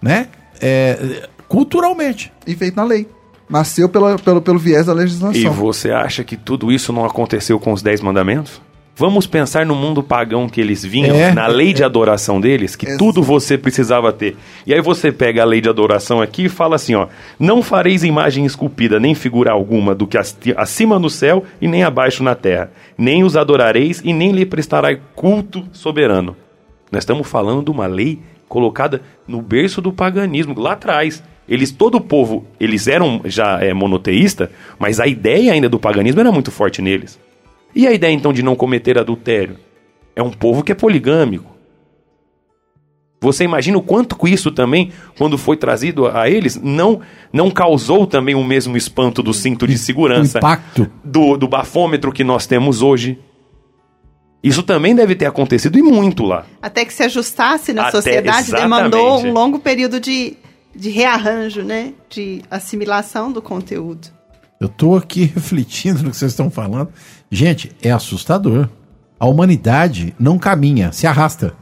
[0.00, 0.28] né?
[0.60, 2.32] É, culturalmente.
[2.46, 3.08] e feito na lei.
[3.48, 5.40] Nasceu pela, pelo, pelo viés da legislação.
[5.40, 8.60] E você acha que tudo isso não aconteceu com os Dez Mandamentos?
[8.96, 11.32] Vamos pensar no mundo pagão que eles vinham, É.
[11.32, 14.36] na lei de adoração deles, que Ex- tudo você precisava ter.
[14.64, 18.04] E aí você pega a lei de adoração aqui e fala assim, ó: "Não fareis
[18.04, 20.16] imagem esculpida, nem figura alguma do que
[20.56, 24.96] acima no céu e nem abaixo na terra, nem os adorareis e nem lhe prestará
[25.16, 26.36] culto soberano."
[26.92, 31.20] Nós estamos falando de uma lei colocada no berço do paganismo, lá atrás.
[31.48, 36.20] Eles, todo o povo, eles eram já é, monoteísta, mas a ideia ainda do paganismo
[36.20, 37.18] era muito forte neles.
[37.74, 39.58] E a ideia então de não cometer adultério?
[40.14, 41.52] É um povo que é poligâmico.
[43.20, 47.00] Você imagina o quanto isso também, quando foi trazido a eles, não,
[47.32, 50.90] não causou também o mesmo espanto do cinto de segurança, impacto.
[51.02, 53.18] do, do bafômetro que nós temos hoje.
[54.42, 56.44] Isso também deve ter acontecido e muito lá.
[56.60, 58.90] Até que se ajustasse na Até- sociedade, exatamente.
[58.90, 60.36] demandou um longo período de,
[60.76, 61.94] de rearranjo, né?
[62.10, 64.08] De assimilação do conteúdo.
[64.60, 66.90] Eu estou aqui refletindo no que vocês estão falando.
[67.34, 68.68] Gente, é assustador.
[69.18, 71.52] A humanidade não caminha, se arrasta.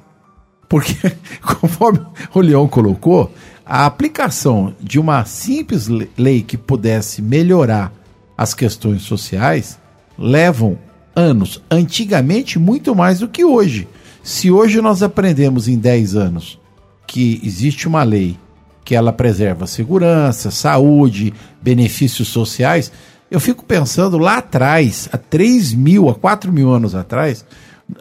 [0.68, 0.94] Porque,
[1.40, 2.00] conforme
[2.34, 3.32] o Leão colocou,
[3.64, 7.90] a aplicação de uma simples le- lei que pudesse melhorar
[8.36, 9.78] as questões sociais
[10.18, 10.78] levam
[11.16, 11.62] anos.
[11.70, 13.88] Antigamente, muito mais do que hoje.
[14.22, 16.58] Se hoje nós aprendemos em 10 anos
[17.06, 18.36] que existe uma lei
[18.84, 21.32] que ela preserva segurança, saúde,
[21.62, 22.92] benefícios sociais,
[23.32, 27.46] eu fico pensando lá atrás, há 3 mil, há 4 mil anos atrás,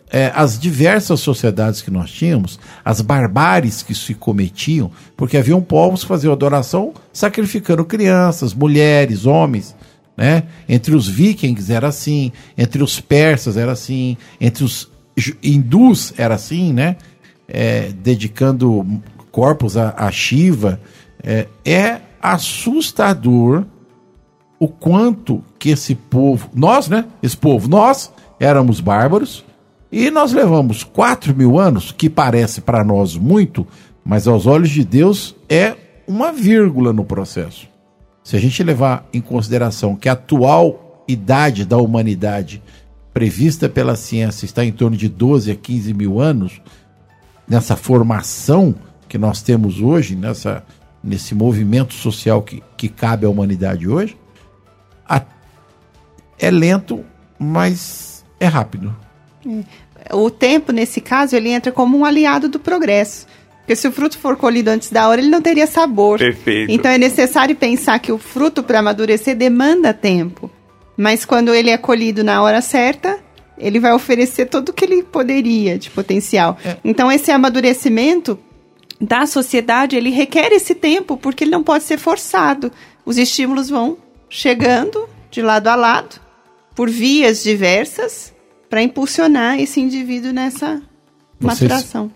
[0.10, 6.02] é, as diversas sociedades que nós tínhamos, as barbáries que se cometiam, porque haviam povos
[6.02, 9.74] que faziam adoração sacrificando crianças, mulheres, homens.
[10.18, 10.44] Né?
[10.68, 14.92] Entre os vikings era assim, entre os persas era assim, entre os
[15.42, 16.98] hindus era assim, né?
[17.48, 18.86] É, dedicando
[19.32, 20.80] corpos a, a Shiva.
[21.24, 23.66] É, é assustador
[24.62, 27.06] o quanto que esse povo, nós, né?
[27.24, 29.44] Esse povo, nós éramos bárbaros
[29.92, 33.66] e nós levamos 4 mil anos, que parece para nós muito,
[34.06, 35.76] mas aos olhos de Deus é
[36.08, 37.68] uma vírgula no processo.
[38.24, 42.62] Se a gente levar em consideração que a atual idade da humanidade
[43.12, 46.62] prevista pela ciência está em torno de 12 a 15 mil anos,
[47.48, 48.76] nessa formação
[49.10, 50.64] que nós temos hoje, nessa,
[51.04, 54.21] nesse movimento social que, que cabe à humanidade hoje,
[56.42, 57.06] é lento,
[57.40, 58.94] mas é rápido.
[60.12, 63.28] O tempo, nesse caso, ele entra como um aliado do progresso.
[63.60, 66.18] Porque se o fruto for colhido antes da hora, ele não teria sabor.
[66.18, 66.72] Perfeito.
[66.72, 70.50] Então é necessário pensar que o fruto para amadurecer demanda tempo.
[70.98, 73.20] Mas quando ele é colhido na hora certa,
[73.58, 76.58] ele vai oferecer tudo o que ele poderia de potencial.
[76.84, 78.38] Então esse amadurecimento
[79.00, 82.72] da sociedade, ele requer esse tempo, porque ele não pode ser forçado.
[83.06, 83.98] Os estímulos vão
[84.30, 86.20] chegando de lado a lado,
[86.82, 88.34] por vias diversas,
[88.68, 90.82] para impulsionar esse indivíduo nessa
[91.40, 92.12] Vocês- maturação.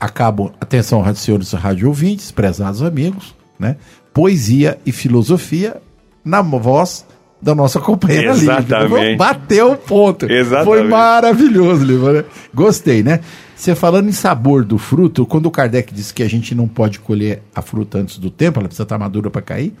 [0.00, 3.76] Acabam, atenção, senhores rádio ouvintes, prezados amigos, né?
[4.14, 5.82] Poesia e filosofia
[6.24, 7.04] na voz
[7.42, 8.52] da nossa companheira Lívia.
[8.58, 9.16] Exatamente.
[9.18, 10.24] Bateu o ponto.
[10.32, 10.64] Exatamente.
[10.64, 12.12] Foi maravilhoso, Lívia.
[12.14, 12.24] né?
[12.54, 13.20] Gostei, né?
[13.54, 17.00] Você falando em sabor do fruto, quando o Kardec disse que a gente não pode
[17.00, 19.74] colher a fruta antes do tempo, ela precisa estar madura para cair,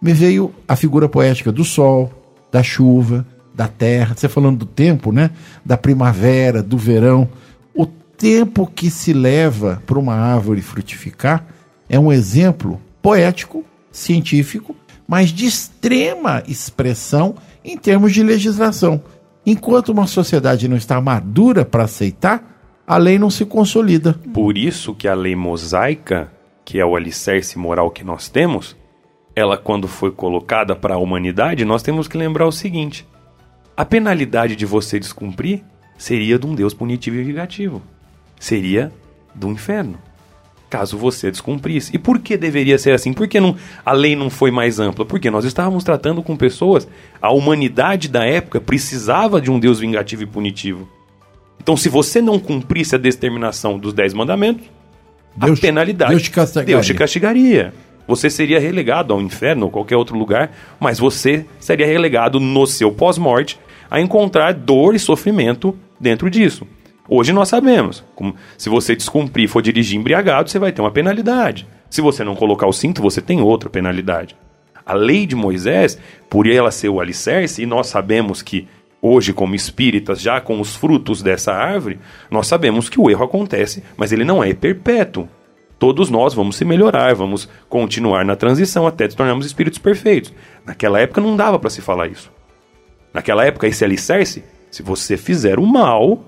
[0.00, 2.08] me veio a figura poética do sol,
[2.52, 3.26] da chuva,
[3.60, 4.14] da terra.
[4.16, 5.30] Você falando do tempo, né?
[5.62, 7.28] Da primavera, do verão.
[7.74, 11.44] O tempo que se leva para uma árvore frutificar
[11.86, 14.74] é um exemplo poético, científico,
[15.06, 19.02] mas de extrema expressão em termos de legislação.
[19.44, 22.42] Enquanto uma sociedade não está madura para aceitar,
[22.86, 24.14] a lei não se consolida.
[24.32, 26.32] Por isso que a lei mosaica,
[26.64, 28.74] que é o alicerce moral que nós temos,
[29.36, 33.06] ela quando foi colocada para a humanidade, nós temos que lembrar o seguinte:
[33.80, 35.62] a penalidade de você descumprir
[35.96, 37.80] seria de um Deus punitivo e vingativo.
[38.38, 38.92] Seria
[39.34, 39.96] do inferno.
[40.68, 41.90] Caso você descumprisse.
[41.94, 43.14] E por que deveria ser assim?
[43.14, 45.06] Por que não, a lei não foi mais ampla?
[45.06, 46.86] Porque nós estávamos tratando com pessoas.
[47.22, 50.86] A humanidade da época precisava de um Deus vingativo e punitivo.
[51.58, 54.66] Então, se você não cumprisse a determinação dos Dez Mandamentos,
[55.34, 56.10] Deus- a penalidade.
[56.10, 56.74] Deus te castigaria.
[56.74, 57.72] Deus te castigaria.
[58.06, 62.92] Você seria relegado ao inferno ou qualquer outro lugar, mas você seria relegado no seu
[62.92, 63.58] pós-morte
[63.90, 66.66] a encontrar dor e sofrimento dentro disso.
[67.08, 70.92] Hoje nós sabemos, como, se você descumprir e for dirigir embriagado, você vai ter uma
[70.92, 71.66] penalidade.
[71.90, 74.36] Se você não colocar o cinto, você tem outra penalidade.
[74.86, 75.98] A lei de Moisés,
[76.28, 78.68] por ela ser o alicerce, e nós sabemos que
[79.02, 81.98] hoje, como espíritas, já com os frutos dessa árvore,
[82.30, 85.28] nós sabemos que o erro acontece, mas ele não é perpétuo.
[85.80, 90.32] Todos nós vamos se melhorar, vamos continuar na transição até nos tornarmos espíritos perfeitos.
[90.64, 92.30] Naquela época não dava para se falar isso.
[93.12, 96.22] Naquela época, esse alicerce Se você fizer o mal,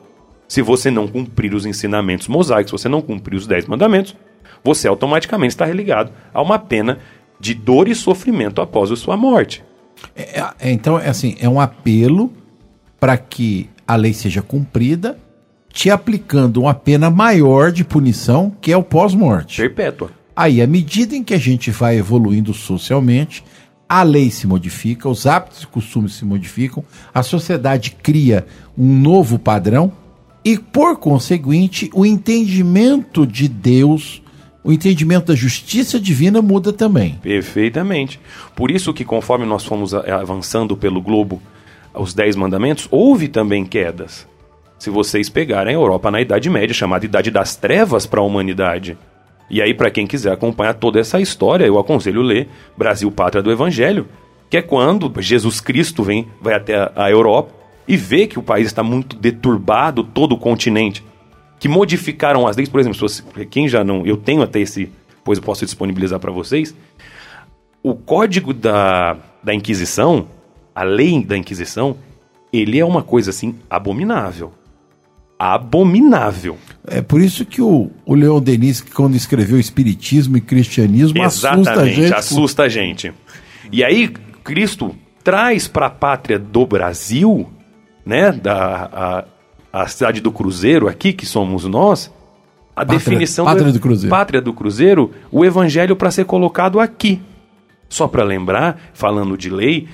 [0.49, 4.17] se você não cumprir os ensinamentos mosaicos, se você não cumprir os dez mandamentos,
[4.65, 6.99] você automaticamente está religado a uma pena
[7.39, 9.65] de dor e sofrimento após a sua morte.
[10.15, 12.33] É, é, então, é assim, é um apelo
[13.01, 15.19] para que a lei seja cumprida,
[15.73, 19.61] te aplicando uma pena maior de punição, que é o pós-morte.
[19.61, 20.11] Perpétua.
[20.37, 23.45] Aí, à medida em que a gente vai evoluindo socialmente,
[23.95, 29.39] a lei se modifica, os hábitos e costumes se modificam, a sociedade cria um novo
[29.39, 29.93] padrão
[30.43, 34.23] e, por conseguinte, o entendimento de Deus,
[34.65, 37.19] o entendimento da justiça divina muda também.
[37.21, 38.19] Perfeitamente.
[38.57, 41.43] Por isso que conforme nós fomos a- avançando pelo globo,
[41.95, 44.27] os Dez Mandamentos, houve também quedas.
[44.79, 48.97] Se vocês pegarem a Europa na Idade Média, chamada Idade das Trevas para a humanidade.
[49.53, 53.53] E aí, para quem quiser acompanhar toda essa história, eu aconselho ler Brasil Pátria do
[53.53, 54.09] Evangelho,
[54.49, 57.53] que é quando Jesus Cristo vem, vai até a- Europa
[57.87, 61.05] e vê que o país está muito deturbado, todo o continente,
[61.61, 62.69] que modificaram as leis.
[62.71, 63.07] Por exemplo,
[63.51, 64.07] quem já não.
[64.07, 64.91] Eu tenho até esse.
[65.23, 66.75] Pois eu posso disponibilizar para vocês.
[67.83, 70.29] O código da, da Inquisição,
[70.75, 71.97] a lei da Inquisição,
[72.53, 74.53] ele é uma coisa assim abominável.
[75.39, 76.57] Abominável.
[76.87, 81.59] É por isso que o, o Leon Denis, quando escreveu Espiritismo e Cristianismo, assusta a
[81.61, 82.15] Exatamente, gente.
[82.15, 83.13] assusta a gente.
[83.71, 84.09] E aí,
[84.43, 87.49] Cristo traz para a pátria do Brasil,
[88.05, 89.25] né, da,
[89.73, 92.13] a, a cidade do Cruzeiro aqui, que somos nós,
[92.75, 94.11] a Pátria- definição Pátria do Cruzeiro.
[94.11, 97.21] Pátria do Cruzeiro, o evangelho para ser colocado aqui.
[97.89, 99.87] Só para lembrar, falando de lei,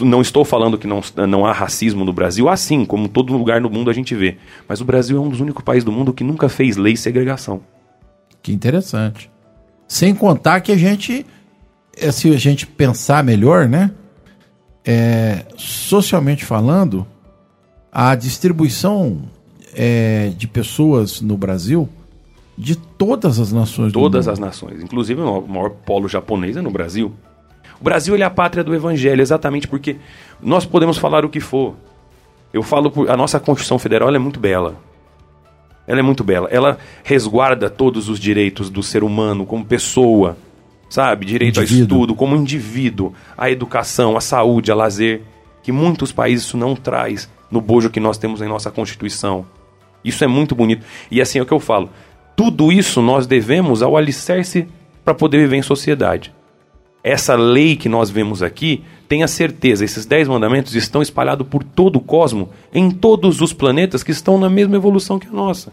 [0.00, 3.60] não estou falando que não, não há racismo no Brasil, há sim, como todo lugar
[3.60, 4.36] no mundo a gente vê.
[4.68, 7.00] Mas o Brasil é um dos únicos países do mundo que nunca fez lei de
[7.00, 7.60] segregação.
[8.42, 9.30] Que interessante.
[9.86, 11.24] Sem contar que a gente,
[11.96, 13.90] é, se a gente pensar melhor, né?
[14.86, 17.06] É, socialmente falando,
[17.90, 19.22] a distribuição
[19.74, 21.88] é, de pessoas no Brasil,
[22.56, 26.70] de todas as nações do Todas as nações, inclusive o maior polo japonês é no
[26.70, 27.12] Brasil.
[27.80, 29.96] O Brasil é a pátria do evangelho, exatamente porque
[30.40, 31.74] nós podemos falar o que for.
[32.52, 34.76] Eu falo por a nossa Constituição Federal é muito bela.
[35.86, 36.48] Ela é muito bela.
[36.50, 40.36] Ela resguarda todos os direitos do ser humano como pessoa,
[40.88, 41.26] sabe?
[41.26, 41.98] Direito ao Indivíduo.
[41.98, 45.22] estudo, como indivíduo, a educação, a saúde, a lazer,
[45.62, 49.46] que muitos países isso não traz no bojo que nós temos em nossa Constituição.
[50.04, 50.84] Isso é muito bonito.
[51.10, 51.90] E assim é o que eu falo.
[52.36, 54.66] Tudo isso nós devemos ao alicerce
[55.04, 56.32] para poder viver em sociedade.
[57.04, 61.96] Essa lei que nós vemos aqui, tenha certeza, esses dez mandamentos estão espalhados por todo
[61.96, 65.70] o cosmo, em todos os planetas que estão na mesma evolução que a nossa.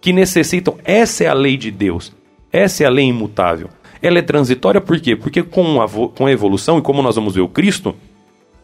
[0.00, 2.12] Que necessitam, essa é a lei de Deus.
[2.52, 3.68] Essa é a lei imutável.
[4.00, 5.16] Ela é transitória por quê?
[5.16, 7.96] Porque com a, com a evolução, e como nós vamos ver o Cristo,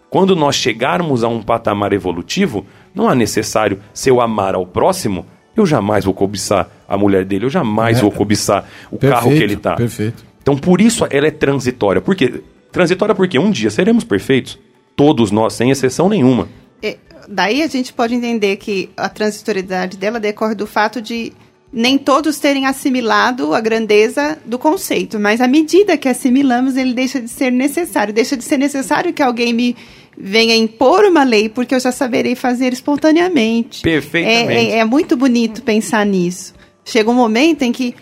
[0.08, 5.26] quando nós chegarmos a um patamar evolutivo, não é necessário, se eu amar ao próximo,
[5.56, 8.00] eu jamais vou cobiçar a mulher dele, eu jamais É.
[8.00, 9.74] vou cobiçar o carro que ele está.
[9.74, 10.24] Perfeito.
[10.44, 12.02] Então, por isso ela é transitória.
[12.02, 12.42] Por quê?
[12.70, 14.58] Transitória porque um dia seremos perfeitos.
[14.94, 16.48] Todos nós, sem exceção nenhuma.
[16.82, 21.32] É, daí a gente pode entender que a transitoriedade dela decorre do fato de
[21.72, 27.20] nem todos terem assimilado a grandeza do conceito, mas à medida que assimilamos, ele deixa
[27.20, 28.12] de ser necessário.
[28.12, 29.74] Deixa de ser necessário que alguém me
[30.16, 33.80] venha impor uma lei, porque eu já saberei fazer espontaneamente.
[33.82, 34.52] Perfeitamente.
[34.70, 36.54] É, é- é muito bonito pensar nisso.
[36.84, 37.94] Chega um momento em que,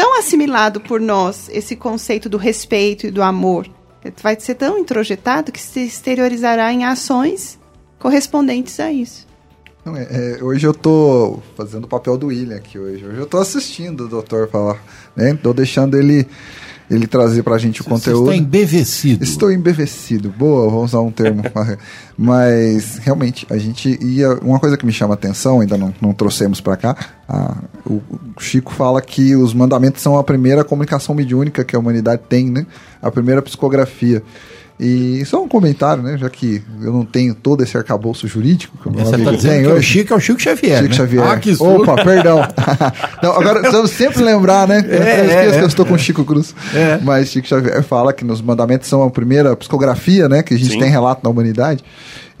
[0.00, 3.68] tão assimilado por nós esse conceito do respeito e do amor,
[4.22, 7.58] vai ser tão introjetado que se exteriorizará em ações
[7.98, 9.26] correspondentes a isso.
[9.84, 13.04] Não, é, é, hoje eu tô fazendo o papel do William aqui hoje.
[13.04, 14.82] Hoje eu tô assistindo o doutor falar,
[15.14, 15.34] né?
[15.34, 16.26] Tô deixando ele,
[16.90, 18.30] ele trazer pra gente o Você conteúdo.
[18.32, 19.22] está embevecido.
[19.22, 20.28] Estou embevecido.
[20.36, 21.42] Boa, vamos usar um termo.
[22.18, 24.34] Mas, realmente, a gente ia.
[24.42, 26.96] Uma coisa que me chama a atenção, ainda não, não trouxemos para cá,
[27.28, 27.94] a- o,
[28.36, 32.50] o Chico fala que os mandamentos são a primeira comunicação mediúnica que a humanidade tem,
[32.50, 32.66] né?
[33.00, 34.22] A primeira psicografia.
[34.82, 36.16] E só um comentário, né?
[36.16, 39.36] Já que eu não tenho todo esse arcabouço jurídico que o meu Você amigo está
[39.36, 39.82] dizendo tem que o.
[39.82, 40.76] Chico é o Chico Xavier.
[40.78, 40.94] Chico né?
[40.94, 41.22] Xavier.
[41.22, 41.82] Ah, que susto.
[41.82, 42.40] Opa, perdão.
[43.22, 44.82] Não, agora precisamos sempre lembrar, né?
[44.88, 45.62] eu É, esqueço é, que é.
[45.62, 46.54] eu estou com Chico Cruz.
[46.74, 46.98] É.
[47.02, 50.42] Mas Chico Xavier fala que nos mandamentos são a primeira psicografia, né?
[50.42, 50.78] Que a gente Sim.
[50.78, 51.84] tem relato da humanidade.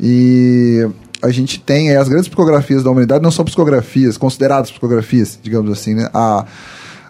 [0.00, 0.88] E
[1.20, 5.70] a gente tem é, as grandes psicografias da humanidade, não são psicografias, consideradas psicografias, digamos
[5.70, 6.08] assim, né?
[6.14, 6.46] A,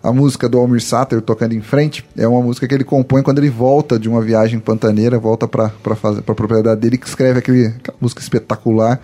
[0.02, 3.38] a música do Almir Sater, Tocando em Frente, é uma música que ele compõe quando
[3.38, 7.96] ele volta de uma viagem pantaneira, volta para a propriedade dele, que escreve aquele, aquela
[8.00, 9.00] música espetacular.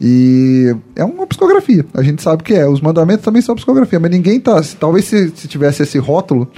[0.00, 2.68] E é uma psicografia, a gente sabe que é.
[2.68, 4.62] Os mandamentos também são psicografia, mas ninguém tá.
[4.78, 6.48] Talvez se, se tivesse esse rótulo,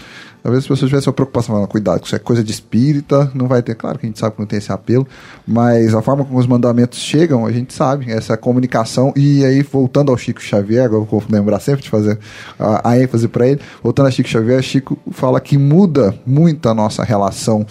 [0.43, 3.62] Talvez as pessoas tivessem uma preocupação, falando, cuidado, isso é coisa de espírita, não vai
[3.62, 3.74] ter.
[3.74, 5.07] Claro que a gente sabe que não tem esse apelo,
[5.47, 9.12] mas a forma como os mandamentos chegam, a gente sabe, essa comunicação.
[9.16, 12.18] E aí, voltando ao Chico Xavier, agora eu vou lembrar sempre de fazer
[12.59, 16.74] a, a ênfase para ele, voltando a Chico Xavier, Chico fala que muda muito a
[16.74, 17.66] nossa relação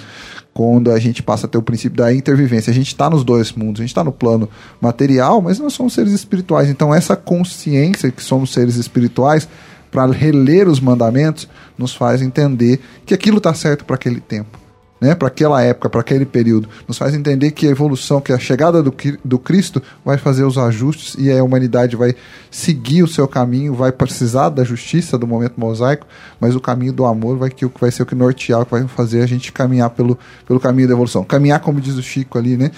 [0.54, 2.70] quando a gente passa a ter o princípio da intervivência.
[2.70, 4.50] A gente está nos dois mundos, a gente está no plano
[4.82, 6.70] material, mas nós somos seres espirituais.
[6.70, 9.48] Então, essa consciência que somos seres espirituais,
[9.92, 14.60] para reler os mandamentos, nos faz entender que aquilo está certo para aquele tempo
[15.00, 16.68] né, para aquela época, para aquele período.
[16.88, 20.58] Nos faz entender que a evolução, que a chegada do, do Cristo vai fazer os
[20.58, 22.16] ajustes e a humanidade vai
[22.52, 26.06] seguir o seu caminho, vai precisar da justiça do momento mosaico,
[26.40, 28.88] mas o caminho do amor vai, que, vai ser o que nortear, o que vai
[28.88, 31.24] fazer a gente caminhar pelo, pelo caminho da evolução.
[31.24, 32.72] Caminhar, como diz o Chico ali, né?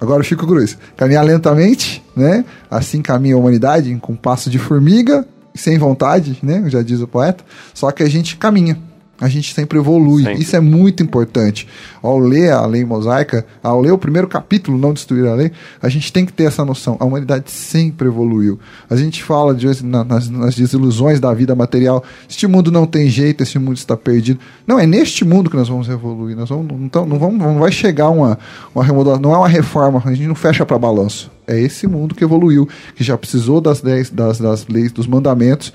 [0.00, 0.78] Agora o Chico Cruz.
[0.96, 2.44] Caminhar lentamente, né?
[2.70, 5.26] Assim caminha a humanidade, com passo de formiga,
[5.60, 6.64] sem vontade, né?
[6.68, 7.44] Já diz o poeta.
[7.74, 8.78] Só que a gente caminha
[9.20, 10.22] a gente sempre evolui.
[10.22, 10.42] Sempre.
[10.42, 11.66] Isso é muito importante.
[12.00, 15.50] Ao ler a lei mosaica, ao ler o primeiro capítulo, não destruir a lei,
[15.82, 16.96] a gente tem que ter essa noção.
[17.00, 18.60] A humanidade sempre evoluiu.
[18.88, 22.04] A gente fala de, nas, nas desilusões da vida material.
[22.28, 24.38] Este mundo não tem jeito, este mundo está perdido.
[24.64, 26.36] Não, é neste mundo que nós vamos evoluir.
[26.36, 28.38] Nós vamos, então, não, vamos, não vai chegar uma,
[28.72, 31.37] uma remodelação, não é uma reforma, a gente não fecha para balanço.
[31.48, 35.72] É esse mundo que evoluiu, que já precisou das, leis, das, das leis, dos mandamentos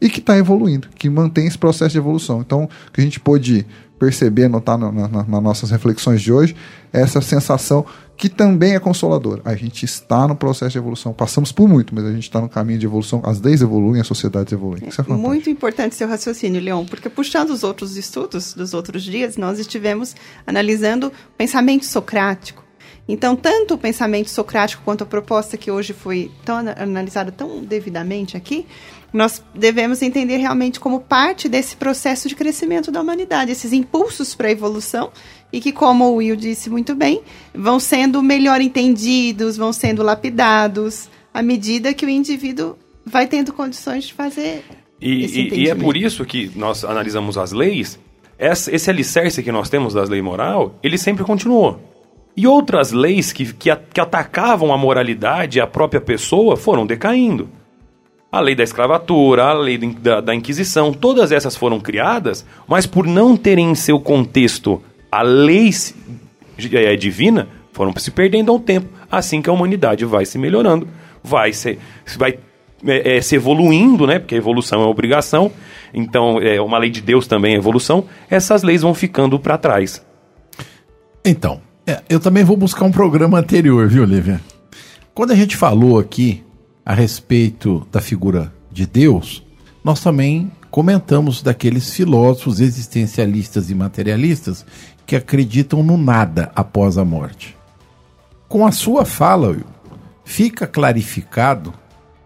[0.00, 2.40] e que está evoluindo, que mantém esse processo de evolução.
[2.40, 3.66] Então, o que a gente pôde
[3.98, 6.54] perceber, notar na, na, nas nossas reflexões de hoje,
[6.92, 7.84] é essa sensação
[8.16, 9.42] que também é consoladora.
[9.44, 11.12] A gente está no processo de evolução.
[11.12, 13.20] Passamos por muito, mas a gente está no caminho de evolução.
[13.24, 14.88] As leis evoluem, as sociedades evoluem.
[14.88, 15.28] Isso é fantástico.
[15.28, 20.14] Muito importante seu raciocínio, Leon, porque puxando os outros estudos dos outros dias, nós estivemos
[20.46, 22.65] analisando pensamento socrático.
[23.08, 28.36] Então, tanto o pensamento socrático quanto a proposta que hoje foi tão analisada tão devidamente
[28.36, 28.66] aqui,
[29.12, 34.48] nós devemos entender realmente como parte desse processo de crescimento da humanidade, esses impulsos para
[34.48, 35.10] a evolução
[35.52, 37.22] e que, como o Will disse muito bem,
[37.54, 44.04] vão sendo melhor entendidos, vão sendo lapidados à medida que o indivíduo vai tendo condições
[44.04, 44.64] de fazer.
[45.00, 47.98] E, e, e é por isso que nós analisamos as leis.
[48.38, 51.95] Esse alicerce que nós temos das leis moral, ele sempre continuou.
[52.36, 57.48] E outras leis que, que, que atacavam a moralidade, a própria pessoa, foram decaindo
[58.30, 63.06] a lei da escravatura, a lei da, da, Inquisição, todas essas foram criadas, mas por
[63.06, 65.70] não terem em seu contexto a lei
[66.72, 68.88] é, divina, foram se perdendo ao tempo.
[69.10, 70.86] Assim que a humanidade vai se melhorando,
[71.22, 71.78] vai se,
[72.18, 72.38] vai,
[72.86, 74.18] é, é, se evoluindo, né?
[74.18, 75.50] Porque a evolução é obrigação,
[75.94, 80.04] então é, uma lei de Deus também é evolução, essas leis vão ficando para trás.
[81.24, 84.40] Então, é, eu também vou buscar um programa anterior, viu, Lívia?
[85.14, 86.42] Quando a gente falou aqui
[86.84, 89.44] a respeito da figura de Deus,
[89.84, 94.66] nós também comentamos daqueles filósofos existencialistas e materialistas
[95.06, 97.56] que acreditam no nada após a morte.
[98.48, 99.56] Com a sua fala,
[100.24, 101.72] fica clarificado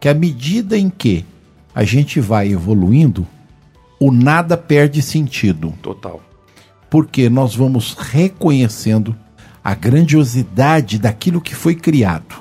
[0.01, 1.25] que à medida em que
[1.75, 3.27] a gente vai evoluindo,
[4.01, 5.75] o nada perde sentido.
[5.83, 6.21] Total.
[6.89, 9.15] Porque nós vamos reconhecendo
[9.63, 12.37] a grandiosidade daquilo que foi criado.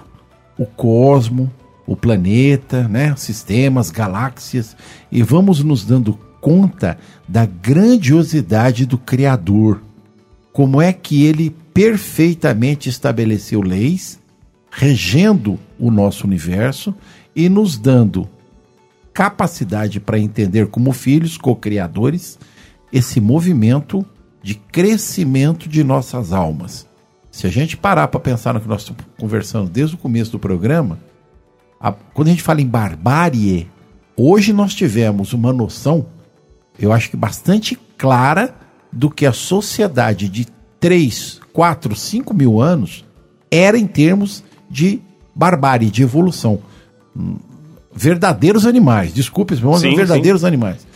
[0.58, 1.52] O cosmo,
[1.86, 4.76] o planeta, né, sistemas, galáxias,
[5.12, 6.98] e vamos nos dando conta
[7.28, 9.82] da grandiosidade do Criador.
[10.54, 14.20] Como é que ele perfeitamente estabeleceu leis,
[14.70, 16.94] regendo o nosso universo
[17.36, 18.30] e nos dando
[19.14, 22.40] capacidade para entender como filhos co-criadores
[22.92, 24.06] esse movimento
[24.42, 26.89] de crescimento de nossas almas.
[27.32, 30.40] Se a gente parar para pensar no que nós estamos conversando desde o começo do
[30.40, 31.00] programa,
[31.80, 33.70] a, quando a gente fala em barbárie,
[34.18, 36.06] hoje nós tivemos uma noção,
[36.78, 38.56] eu acho que bastante clara,
[38.92, 40.48] do que a sociedade de
[40.80, 43.06] 3, 4, 5 mil anos
[43.52, 45.02] era em termos de
[45.36, 46.60] barbárie, de evolução.
[47.94, 50.48] Verdadeiros animais, desculpe, mas sim, verdadeiros sim.
[50.48, 50.88] animais.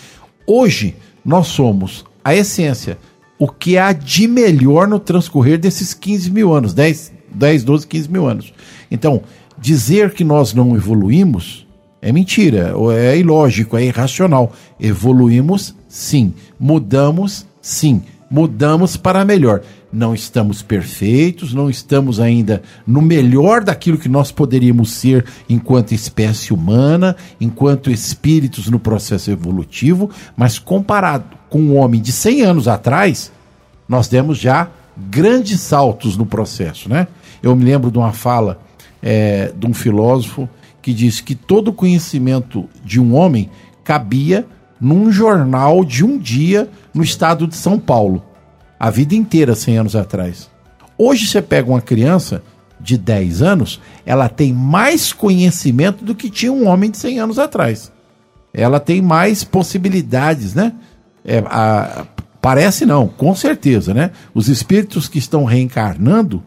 [0.46, 2.98] Hoje, nós somos a essência,
[3.38, 8.12] o que há de melhor no transcorrer desses 15 mil anos, 10, 10 12, 15
[8.12, 8.54] mil anos.
[8.90, 9.22] Então,
[9.60, 11.64] dizer que nós não evoluímos
[12.04, 14.52] é mentira, é ilógico, é irracional.
[14.78, 19.62] Evoluímos sim, mudamos sim, mudamos para melhor.
[19.92, 26.54] Não estamos perfeitos, não estamos ainda no melhor daquilo que nós poderíamos ser enquanto espécie
[26.54, 33.32] humana, enquanto espíritos no processo evolutivo, mas comparado com um homem de 100 anos atrás,
[33.88, 37.08] nós demos já grandes saltos no processo, né?
[37.44, 38.60] Eu me lembro de uma fala
[39.04, 40.50] é, de um filósofo
[40.82, 43.52] que diz que todo conhecimento de um homem
[43.84, 44.48] cabia
[44.82, 48.26] num jornal de um dia no estado de São Paulo.
[48.80, 50.50] A vida inteira, 100 anos atrás.
[50.98, 52.42] Hoje você pega uma criança
[52.82, 57.38] de 10 anos, ela tem mais conhecimento do que tinha um homem de 100 anos
[57.38, 57.92] atrás.
[58.52, 60.74] Ela tem mais possibilidades, né?
[61.26, 62.06] É, a-
[62.42, 64.12] parece não, com certeza, né?
[64.34, 66.44] Os espíritos que estão reencarnando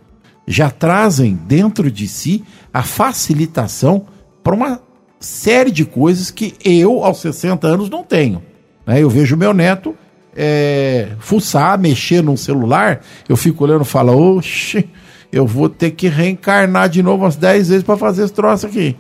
[0.47, 4.07] já trazem dentro de si a facilitação
[4.45, 4.81] para uma
[5.18, 8.43] série de coisas que eu, aos 60 anos, não tenho.
[8.87, 9.03] né?
[9.03, 9.95] Eu vejo meu neto
[10.37, 14.89] é, fuçar, mexer num celular, eu fico olhando e falo, oxe,
[15.33, 18.95] eu vou ter que reencarnar de novo umas 10 vezes para fazer esse troço aqui.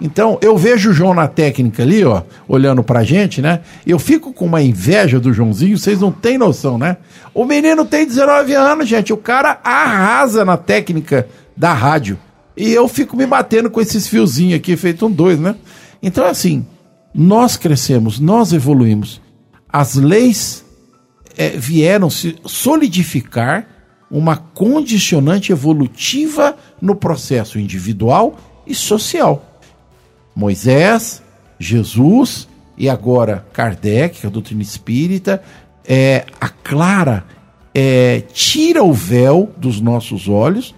[0.00, 3.60] Então, eu vejo o João na técnica ali, ó, olhando pra gente, né?
[3.86, 6.96] Eu fico com uma inveja do Joãozinho, vocês não têm noção, né?
[7.32, 12.18] O menino tem 19 anos, gente, o cara arrasa na técnica da rádio.
[12.56, 15.54] E eu fico me batendo com esses fiozinhos aqui, feito um dois, né?
[16.02, 16.66] Então, assim,
[17.14, 19.20] nós crescemos, nós evoluímos.
[19.68, 20.64] As leis
[21.36, 23.66] eh, vieram se solidificar
[24.10, 28.36] uma condicionante evolutiva no processo individual
[28.66, 29.51] e social.
[30.34, 31.22] Moisés,
[31.58, 35.42] Jesus e agora Kardec, a doutrina espírita,
[35.84, 37.24] é, aclara,
[37.74, 40.74] é, tira o véu dos nossos olhos,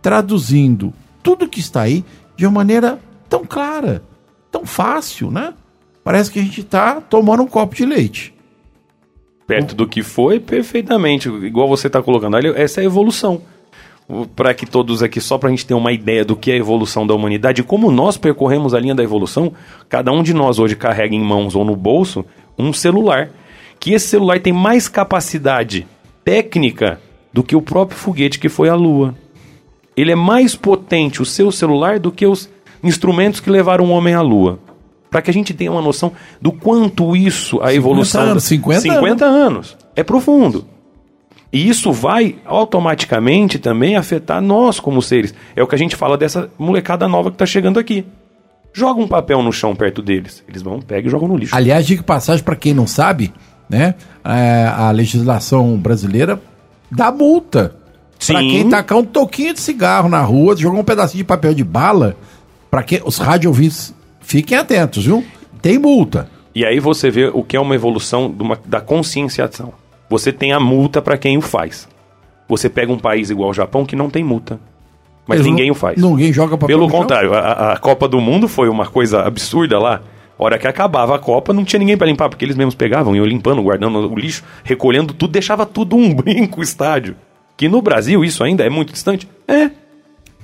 [0.00, 0.92] traduzindo
[1.22, 2.04] tudo que está aí
[2.36, 2.98] de uma maneira
[3.28, 4.02] tão clara,
[4.50, 5.54] tão fácil, né?
[6.02, 8.34] Parece que a gente está tomando um copo de leite.
[9.46, 11.28] Perto do que foi, perfeitamente.
[11.28, 13.42] Igual você está colocando ali, essa é a evolução.
[14.36, 16.58] Para que todos aqui, só para a gente ter uma ideia do que é a
[16.58, 19.52] evolução da humanidade, como nós percorremos a linha da evolução,
[19.88, 22.24] cada um de nós hoje carrega em mãos ou no bolso
[22.58, 23.30] um celular.
[23.80, 25.86] Que esse celular tem mais capacidade
[26.24, 27.00] técnica
[27.32, 29.14] do que o próprio foguete que foi à Lua.
[29.96, 32.48] Ele é mais potente, o seu celular, do que os
[32.82, 34.58] instrumentos que levaram o homem à Lua.
[35.10, 38.22] Para que a gente tenha uma noção do quanto isso, a evolução.
[38.22, 39.76] anos, 50 50 anos.
[39.94, 40.66] É profundo.
[41.54, 45.32] E isso vai automaticamente também afetar nós como seres.
[45.54, 48.04] É o que a gente fala dessa molecada nova que está chegando aqui.
[48.72, 50.42] Joga um papel no chão perto deles.
[50.48, 51.54] Eles vão, pegam e jogam no lixo.
[51.54, 53.32] Aliás, diga de passagem para quem não sabe,
[53.70, 53.94] né?
[54.24, 56.40] é, a legislação brasileira
[56.90, 57.76] dá multa.
[58.26, 58.48] Pra Sim.
[58.48, 62.16] quem tacar um toquinho de cigarro na rua, jogar um pedacinho de papel de bala,
[62.68, 65.22] para que os rádio ouvintes fiquem atentos, viu?
[65.62, 66.28] Tem multa.
[66.52, 69.72] E aí você vê o que é uma evolução uma- da conscienciação.
[70.08, 71.88] Você tem a multa para quem o faz.
[72.48, 74.60] Você pega um país igual o Japão que não tem multa.
[75.26, 76.00] Mas Eles ninguém não- o faz.
[76.00, 80.02] Ninguém joga papel Pelo contrário, a, a Copa do Mundo foi uma coisa absurda lá.
[80.36, 83.24] Hora que acabava a Copa, não tinha ninguém para limpar, porque eles mesmos pegavam, iam
[83.24, 87.16] limpando, guardando o lixo, recolhendo tudo, deixava tudo um brinco o estádio.
[87.56, 89.28] Que no Brasil isso ainda é muito distante?
[89.48, 89.70] É.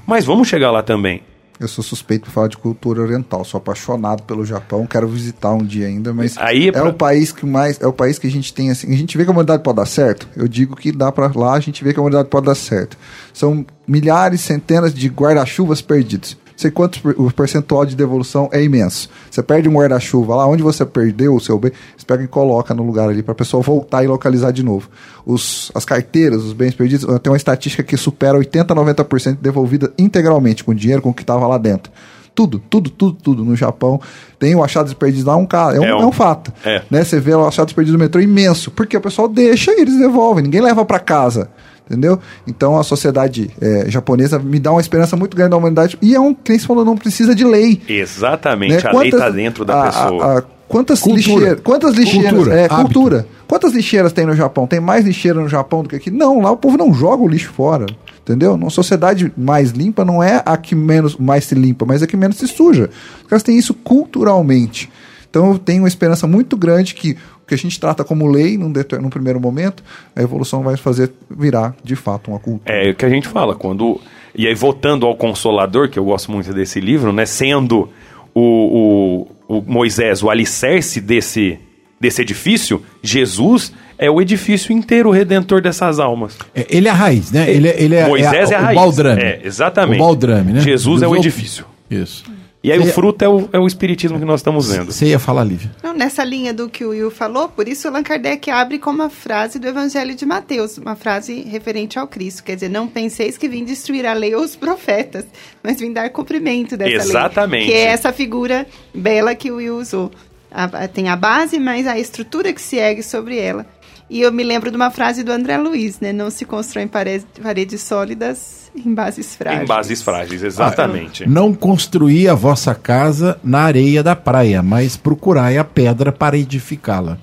[0.07, 1.23] Mas vamos chegar lá também.
[1.61, 5.63] Eu sou suspeito por falar de cultura oriental, sou apaixonado pelo Japão, quero visitar um
[5.63, 8.27] dia ainda, mas Aí é é, pra- o país que mais, é o país que
[8.27, 10.27] a gente tem assim, a gente vê que a humanidade pode dar certo.
[10.35, 12.97] Eu digo que dá pra lá, a gente vê que a humanidade pode dar certo.
[13.35, 16.35] São milhares, centenas de guarda-chuvas perdidos.
[16.61, 19.09] Sei quantos o percentual de devolução é imenso.
[19.31, 22.75] Você perde um guarda-chuva lá, onde você perdeu o seu bem, você pega e coloca
[22.75, 24.91] no lugar ali para a pessoa voltar e localizar de novo.
[25.25, 29.91] Os, as carteiras, os bens perdidos, tem uma estatística que supera 80 a 90% devolvida
[29.99, 31.91] integralmente com o dinheiro com o que estava lá dentro.
[32.35, 33.99] Tudo, tudo, tudo, tudo no Japão.
[34.39, 36.53] Tem o achados perdidos lá, um ca- é, um, É um- é um fato.
[36.65, 36.83] é.
[36.91, 37.03] Né?
[37.05, 40.45] Você vê o achados perdidos no metrô imenso, porque o pessoal deixa e eles devolvem,
[40.45, 41.49] ninguém leva para casa.
[41.91, 42.20] Entendeu?
[42.47, 45.99] Então a sociedade eh, japonesa me dá uma esperança muito grande da humanidade.
[46.01, 47.82] E é um, que nem você falou, não precisa de lei.
[47.88, 48.80] Exatamente, Né?
[48.84, 50.24] a lei Quantas- está dentro da a- pessoa.
[50.24, 51.16] a- a- quantas Cultura.
[51.34, 52.76] lixeiras, quantas lixeiras, Cultura, é, hábito.
[52.82, 53.26] cultura.
[53.49, 54.68] Quantas lixeiras tem no Japão?
[54.68, 56.12] Tem mais lixeira no Japão do que aqui?
[56.12, 57.86] Não, lá o povo não joga o lixo fora.
[58.22, 58.55] Entendeu?
[58.55, 62.16] Uma sociedade mais limpa não é a que menos mais se limpa, mas a que
[62.16, 62.88] menos se suja.
[63.22, 64.88] Os caras têm isso culturalmente.
[65.28, 67.16] Então eu tenho uma esperança muito grande que
[67.51, 68.73] que a gente trata como lei num,
[69.03, 69.83] num primeiro momento,
[70.15, 72.73] a evolução vai fazer virar de fato uma cultura.
[72.73, 74.01] É o que a gente fala, quando.
[74.37, 77.27] E aí, voltando ao Consolador, que eu gosto muito desse livro, né?
[77.27, 77.89] Sendo
[78.33, 81.59] o, o, o Moisés o alicerce desse,
[82.01, 86.39] desse edifício, Jesus é o edifício inteiro o redentor dessas almas.
[86.55, 87.51] É, ele é a raiz, né?
[87.51, 88.79] Ele, é- ele é, Moisés é, a o raiz.
[88.81, 89.23] baldrame.
[89.23, 90.01] É, exatamente.
[90.01, 90.61] O baldrame, né?
[90.61, 91.65] Jesus é o edifício.
[91.91, 92.23] Isso.
[92.63, 94.93] E aí Você- o fruto é o, é o espiritismo que nós estamos vendo.
[94.93, 95.71] Você ia falar, Lívia.
[95.83, 99.09] Não, nessa linha do que o Will falou, por isso Allan Kardec abre com uma
[99.09, 102.45] frase do Evangelho de Mateus, uma frase referente ao Cristo.
[102.45, 105.25] Quer dizer, não penseis que vim destruir a lei ou os profetas,
[105.63, 106.99] mas vim dar cumprimento dessa lei.
[106.99, 107.65] Exatamente.
[107.67, 110.11] Que é essa figura bela que o Will usou.
[110.51, 113.65] A- tem a base, mas a estrutura que se ergue sobre ela.
[114.11, 116.13] E eu me lembro de uma frase do André Luiz, né?
[116.13, 119.63] Não se constroem paredes, paredes sólidas em bases frágeis.
[119.63, 121.29] Em bases frágeis, exatamente.
[121.29, 127.19] Não construí a vossa casa na areia da praia, mas procurai a pedra para edificá-la.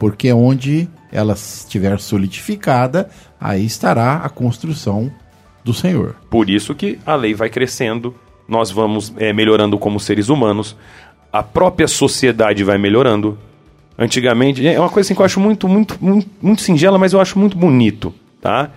[0.00, 3.08] Porque onde ela estiver solidificada,
[3.40, 5.12] aí estará a construção
[5.62, 6.16] do Senhor.
[6.28, 8.14] Por isso que a lei vai crescendo,
[8.48, 10.76] nós vamos é, melhorando como seres humanos,
[11.32, 13.38] a própria sociedade vai melhorando.
[13.98, 17.20] Antigamente, é uma coisa assim que eu acho muito, muito, muito, muito singela, mas eu
[17.20, 18.70] acho muito bonito, tá?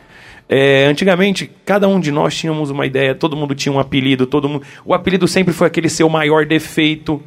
[0.47, 4.47] É, antigamente, cada um de nós tínhamos uma ideia, todo mundo tinha um apelido, todo
[4.47, 4.63] mundo.
[4.83, 7.21] O apelido sempre foi aquele seu maior defeito.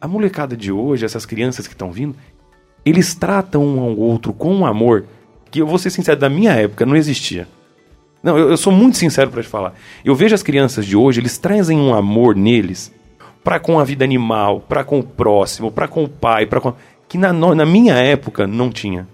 [0.00, 2.14] A molecada de hoje, essas crianças que estão vindo,
[2.84, 5.04] eles tratam um ao outro com um amor
[5.50, 7.48] que eu vou ser sincero, da minha época não existia.
[8.22, 9.74] Não, eu, eu sou muito sincero para te falar.
[10.04, 12.92] Eu vejo as crianças de hoje, eles trazem um amor neles
[13.42, 16.74] para com a vida animal, para com o próximo, para com o pai, para com
[17.10, 19.06] que na, na minha época não tinha.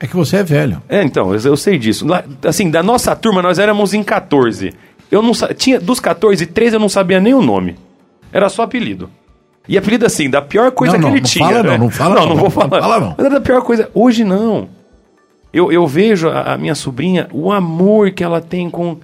[0.00, 0.80] É que você é velho.
[0.88, 2.06] É, então, eu, eu sei disso.
[2.06, 4.72] Lá, assim, da nossa turma nós éramos em 14.
[5.10, 7.76] Eu não tinha dos 14, 13 eu não sabia nem o nome.
[8.32, 9.10] Era só apelido.
[9.68, 11.46] E apelido assim, da pior coisa Não, que não, ele não tinha.
[11.46, 11.70] fala né?
[11.70, 12.80] não, não fala não, não, não vou não falar.
[12.80, 13.08] fala não.
[13.16, 13.90] Mas era da pior coisa.
[13.92, 14.68] Hoje não.
[15.52, 18.96] Eu, eu vejo a, a minha sobrinha, o amor que ela tem com.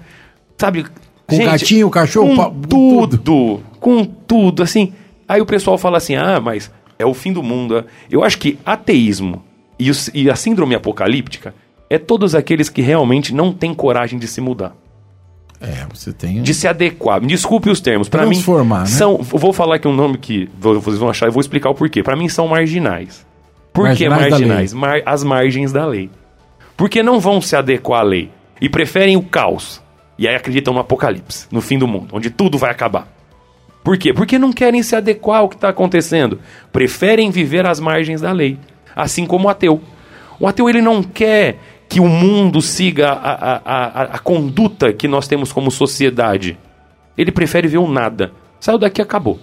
[0.57, 0.87] Sabe?
[1.27, 4.93] Com o gatinho, o cachorro, com pa- tudo, Com tudo, assim.
[5.29, 7.85] Aí o pessoal fala assim: ah, mas é o fim do mundo.
[8.11, 9.43] Eu acho que ateísmo
[9.79, 11.55] e, o- e a síndrome apocalíptica
[11.91, 14.75] é todos aqueles que realmente não têm coragem de se mudar
[15.61, 16.43] É, você tem.
[16.43, 17.21] de se adequar.
[17.21, 18.09] Desculpe os termos.
[18.09, 18.87] Para mim, Transformar, né?
[18.87, 19.19] são.
[19.19, 22.03] Vou falar aqui um nome que vo- vocês vão achar e vou explicar o porquê.
[22.03, 23.27] Para mim, são marginais.
[23.73, 24.73] Por que Marginais da marginais?
[24.73, 26.11] Mar- as margens da lei.
[26.77, 28.31] Porque não vão se adequar à lei
[28.61, 29.83] e preferem o caos.
[30.19, 33.07] E aí acreditam no apocalipse, no fim do mundo, onde tudo vai acabar.
[33.89, 34.13] Por quê?
[34.13, 36.39] Porque não querem se adequar ao que está acontecendo.
[36.71, 38.59] Preferem viver às margens da lei.
[38.95, 39.81] Assim como o ateu.
[40.39, 41.59] O ateu ele não quer
[41.89, 46.59] que o mundo siga a, a, a, a conduta que nós temos como sociedade.
[47.17, 48.31] Ele prefere ver o nada.
[48.61, 49.39] Saiu daqui acabou.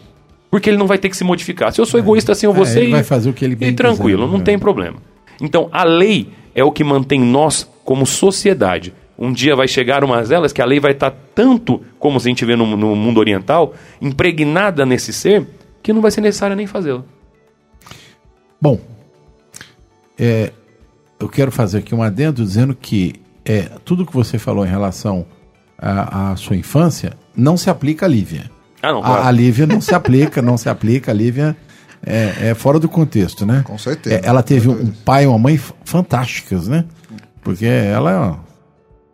[0.52, 1.74] Porque ele não vai ter que se modificar.
[1.74, 2.82] Se eu sou egoísta assim, eu vou É, ser.
[2.82, 4.44] ele e- vai fazer o que ele bem E tranquilo, quiser, não né?
[4.44, 4.98] tem problema.
[5.42, 8.94] Então, a lei é o que mantém nós como sociedade.
[9.18, 12.44] Um dia vai chegar umas delas que a lei vai estar tanto, como a gente
[12.46, 15.48] vê no, no mundo oriental, impregnada nesse ser,
[15.82, 17.04] que não vai ser necessário nem fazê-la.
[18.60, 18.80] Bom,
[20.18, 20.52] é,
[21.20, 25.26] eu quero fazer aqui um adendo dizendo que é, tudo que você falou em relação
[25.78, 28.50] à sua infância não se aplica à Lívia.
[28.82, 29.28] Ah, não, A, claro.
[29.28, 31.12] a Lívia não se aplica, não se aplica.
[31.12, 31.56] A Lívia
[32.06, 33.62] é, é fora do contexto, né?
[33.66, 34.16] Com certeza.
[34.16, 36.86] É, ela teve um pai e uma mãe fantásticas, né?
[37.44, 38.40] Porque ela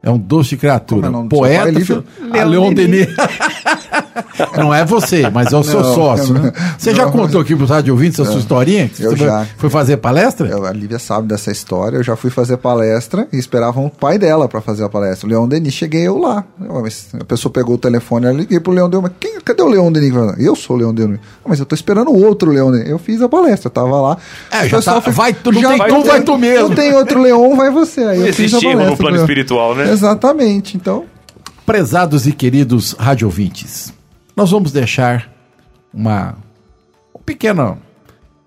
[0.03, 1.01] é, é um doce de criatura.
[1.01, 1.29] Como é o nome
[1.79, 3.07] do seu Poeta, a Leon Denis.
[4.57, 6.51] não é você, mas é o seu Não, sócio, né?
[6.77, 8.89] Você já não, contou aqui para os rádio ouvintes a sua historinha?
[8.89, 9.45] Que eu você foi- já.
[9.57, 10.47] foi fazer palestra?
[10.47, 11.97] Eu- a Lívia sabe dessa história.
[11.97, 15.27] Eu já fui fazer palestra e esperavam o pai dela pra fazer a palestra.
[15.27, 16.43] O Leon Denis, cheguei eu lá.
[17.19, 19.03] A pessoa pegou o telefone, eu liguei pro Leon Denis.
[19.03, 20.13] Mas quem, cadê o Leon Denis?
[20.39, 21.19] Eu sou o Leon Denis.
[21.43, 22.89] "Ah, mas eu tô esperando o outro Leon Denis.
[22.89, 24.17] Eu fiz a palestra, eu tava lá.
[24.51, 26.69] É, já tá- vai tu, não tem já tu, vai tu mesmo.
[26.69, 28.01] Não tem outro Leon, vai você.
[28.01, 29.91] Aí eu Esse fiz a estímulo palestra no plano espiritual, né?
[29.91, 30.75] Exatamente.
[30.77, 31.05] Então,
[31.65, 33.93] Prezados e queridos rádio ouvintes,
[34.41, 35.31] nós vamos deixar
[35.93, 36.35] uma,
[37.13, 37.77] uma pequena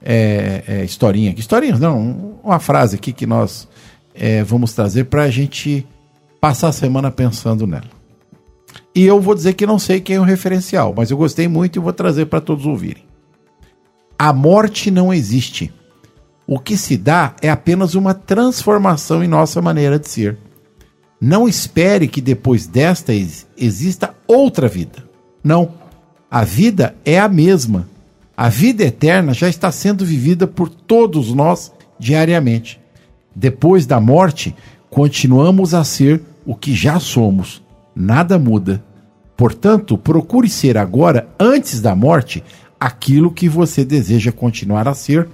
[0.03, 1.39] é, é, historinha aqui.
[1.39, 3.69] Historinhas, não, uma frase aqui que nós
[4.13, 5.87] é, vamos trazer para a gente
[6.41, 7.95] passar a semana pensando nela.
[8.93, 11.79] E eu vou dizer que não sei quem é o referencial, mas eu gostei muito
[11.79, 13.05] e vou trazer para todos ouvirem.
[14.19, 15.73] A morte não existe.
[16.45, 20.39] O que se dá é apenas uma transformação em nossa maneira de ser.
[21.21, 25.05] Não espere que depois desta ex- exista outra vida.
[25.45, 25.84] Não.
[26.35, 27.89] A vida é a mesma.
[28.37, 32.81] A vida eterna já está sendo vivida por todos nós diariamente.
[33.33, 34.53] Depois da morte,
[34.91, 37.63] continuamos a ser o que já somos.
[37.95, 38.83] Nada muda.
[39.37, 42.43] Portanto, procure ser agora, antes da morte,
[42.81, 45.29] aquilo que você deseja continuar a ser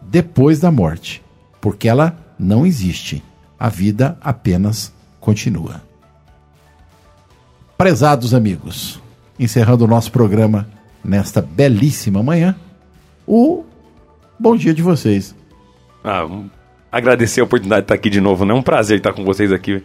[0.00, 1.22] depois da morte.
[1.60, 3.22] Porque ela não existe.
[3.60, 4.90] A vida apenas
[5.20, 5.82] continua.
[7.76, 9.02] Prezados amigos,
[9.38, 10.68] encerrando o nosso programa
[11.04, 12.56] nesta belíssima manhã,
[13.26, 13.64] o
[14.38, 15.34] bom dia de vocês.
[16.04, 16.26] Ah,
[16.90, 18.54] agradecer a oportunidade de estar aqui de novo, né?
[18.54, 19.82] Um prazer estar com vocês aqui.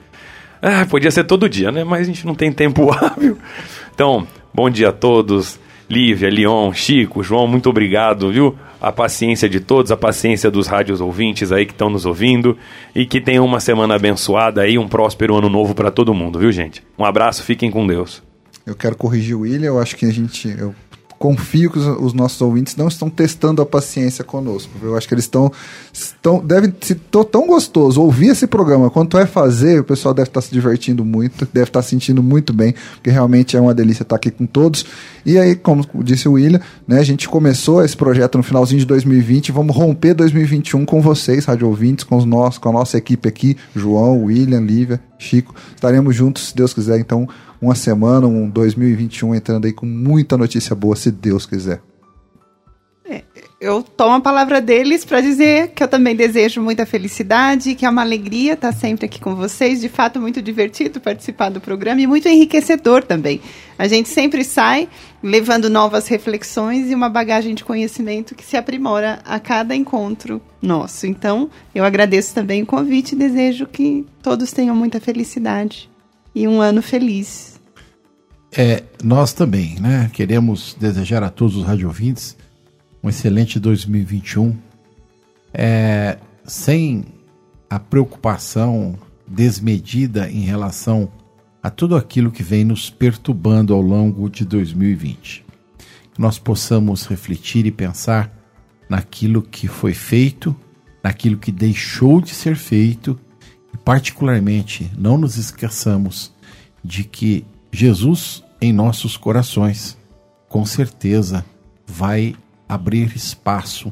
[0.62, 1.84] Ah, podia ser todo dia, né?
[1.84, 3.38] Mas a gente não tem tempo hábil.
[3.94, 5.60] Então, bom dia a todos.
[5.90, 8.56] Lívia, Leon, Chico, João, muito obrigado, viu?
[8.80, 12.58] A paciência de todos, a paciência dos rádios ouvintes aí que estão nos ouvindo.
[12.96, 16.52] E que tenham uma semana abençoada aí, um próspero ano novo para todo mundo, viu,
[16.52, 16.82] gente?
[16.98, 18.31] Um abraço, fiquem com Deus.
[18.66, 19.68] Eu quero corrigir o William.
[19.68, 20.50] Eu acho que a gente.
[20.58, 20.74] Eu
[21.22, 24.72] confio que os, os, nossos ouvintes não estão testando a paciência conosco.
[24.82, 25.52] Eu acho que eles estão,
[25.94, 30.42] estão deve se tão gostoso ouvir esse programa quanto é fazer, o pessoal deve estar
[30.42, 34.32] se divertindo muito, deve estar sentindo muito bem, porque realmente é uma delícia estar aqui
[34.32, 34.84] com todos.
[35.24, 38.88] E aí, como disse o William, né, a gente começou esse projeto no finalzinho de
[38.88, 43.30] 2020, vamos romper 2021 com vocês, rádio ouvintes, com os nossos, com a nossa equipe
[43.30, 45.54] aqui, João, William, Lívia, Chico.
[45.76, 47.30] Estaremos juntos, se Deus quiser, então
[47.62, 51.82] uma semana, um 2021 entrando aí com muita notícia boa, se Deus quiser.
[53.08, 53.24] É,
[53.60, 57.90] eu tomo a palavra deles para dizer que eu também desejo muita felicidade, que é
[57.90, 59.82] uma alegria estar sempre aqui com vocês.
[59.82, 63.42] De fato, muito divertido participar do programa e muito enriquecedor também.
[63.78, 64.88] A gente sempre sai
[65.22, 71.06] levando novas reflexões e uma bagagem de conhecimento que se aprimora a cada encontro nosso.
[71.06, 75.92] Então, eu agradeço também o convite e desejo que todos tenham muita felicidade
[76.34, 77.51] e um ano feliz.
[78.56, 80.10] É, nós também, né?
[80.14, 82.36] Queremos desejar a todos os radiovintes
[83.04, 84.56] um excelente 2021,
[85.54, 87.06] é, sem
[87.70, 91.10] a preocupação desmedida em relação
[91.64, 95.46] a tudo aquilo que vem nos perturbando ao longo de 2020.
[96.14, 98.32] Que nós possamos refletir e pensar
[98.90, 100.56] naquilo que foi feito,
[101.02, 103.18] naquilo que deixou de ser feito
[103.74, 106.34] e, particularmente, não nos esqueçamos
[106.84, 109.98] de que Jesus em nossos corações,
[110.50, 111.46] com certeza
[111.88, 112.36] vai
[112.68, 113.92] abrir espaço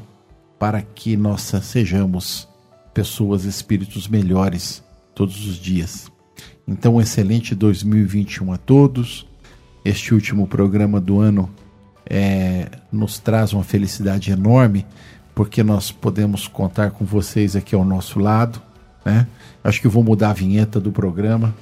[0.58, 2.46] para que nós sejamos
[2.92, 6.10] pessoas, espíritos melhores todos os dias.
[6.68, 9.26] Então, um excelente 2021 a todos.
[9.84, 11.50] Este último programa do ano
[12.08, 14.86] é, nos traz uma felicidade enorme,
[15.34, 18.60] porque nós podemos contar com vocês aqui ao nosso lado.
[19.04, 19.26] Né?
[19.64, 21.54] Acho que vou mudar a vinheta do programa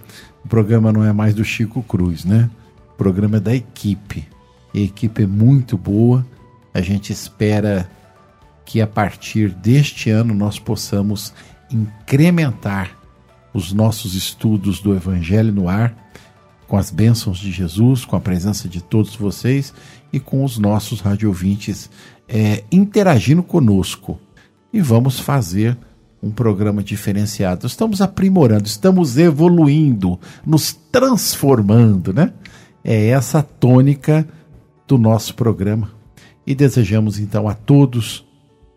[0.49, 2.49] o programa não é mais do Chico Cruz, né?
[2.95, 4.27] O programa é da equipe.
[4.75, 6.27] A equipe é muito boa.
[6.73, 7.87] A gente espera
[8.65, 11.35] que a partir deste ano nós possamos
[11.71, 12.97] incrementar
[13.53, 15.95] os nossos estudos do Evangelho no ar,
[16.67, 19.75] com as bênçãos de Jesus, com a presença de todos vocês
[20.11, 21.91] e com os nossos radiovintes
[22.27, 24.19] é, interagindo conosco.
[24.73, 25.77] E vamos fazer
[26.23, 27.67] um programa diferenciado.
[27.67, 32.33] Estamos aprimorando, estamos evoluindo, nos transformando, né?
[32.83, 34.27] É essa a tônica
[34.87, 35.91] do nosso programa.
[36.47, 38.27] E desejamos então a todos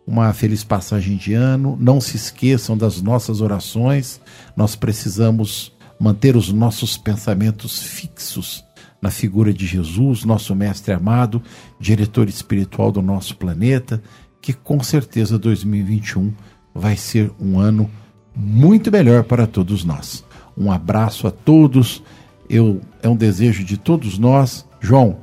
[0.05, 1.77] uma feliz passagem de ano.
[1.79, 4.19] Não se esqueçam das nossas orações.
[4.55, 8.63] Nós precisamos manter os nossos pensamentos fixos
[9.01, 11.41] na figura de Jesus, nosso mestre amado,
[11.79, 14.01] diretor espiritual do nosso planeta,
[14.41, 16.33] que com certeza 2021
[16.73, 17.89] vai ser um ano
[18.35, 20.23] muito melhor para todos nós.
[20.57, 22.03] Um abraço a todos.
[22.49, 24.65] Eu é um desejo de todos nós.
[24.79, 25.17] João,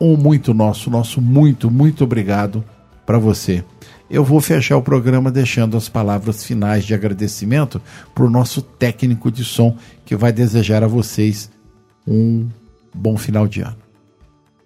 [0.00, 2.64] um muito nosso, nosso muito, muito obrigado
[3.04, 3.64] para você.
[4.08, 7.80] Eu vou fechar o programa deixando as palavras finais de agradecimento
[8.14, 11.50] para o nosso técnico de som, que vai desejar a vocês
[12.06, 12.48] um
[12.94, 13.76] bom final de ano.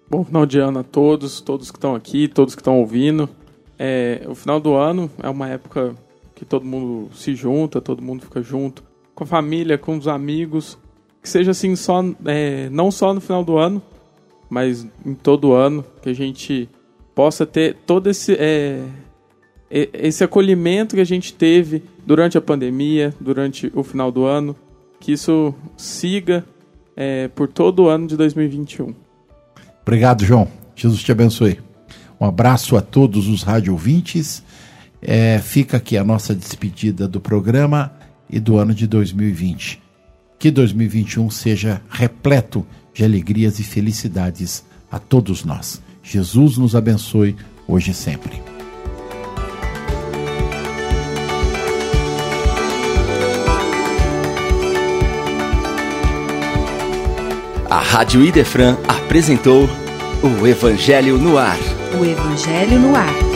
[0.09, 3.29] Bom final de ano a todos, todos que estão aqui, todos que estão ouvindo.
[3.83, 5.95] É, o final do ano é uma época
[6.35, 8.83] que todo mundo se junta, todo mundo fica junto,
[9.15, 10.77] com a família, com os amigos.
[11.19, 13.81] Que seja assim, só, é, não só no final do ano,
[14.47, 16.69] mas em todo ano, que a gente
[17.15, 18.83] possa ter todo esse, é,
[19.71, 24.55] esse acolhimento que a gente teve durante a pandemia, durante o final do ano,
[24.99, 26.45] que isso siga
[26.95, 28.93] é, por todo o ano de 2021.
[29.81, 30.47] Obrigado, João.
[30.75, 31.70] Jesus te abençoe.
[32.21, 34.43] Um abraço a todos os rádio ouvintes.
[35.01, 37.91] É, fica aqui a nossa despedida do programa
[38.29, 39.81] e do ano de 2020.
[40.37, 42.63] Que 2021 seja repleto
[42.93, 45.81] de alegrias e felicidades a todos nós.
[46.03, 47.35] Jesus nos abençoe
[47.67, 48.39] hoje e sempre.
[57.67, 59.67] A Rádio Idefran apresentou
[60.21, 61.80] o Evangelho no Ar.
[61.99, 63.30] O Evangelho no Ar.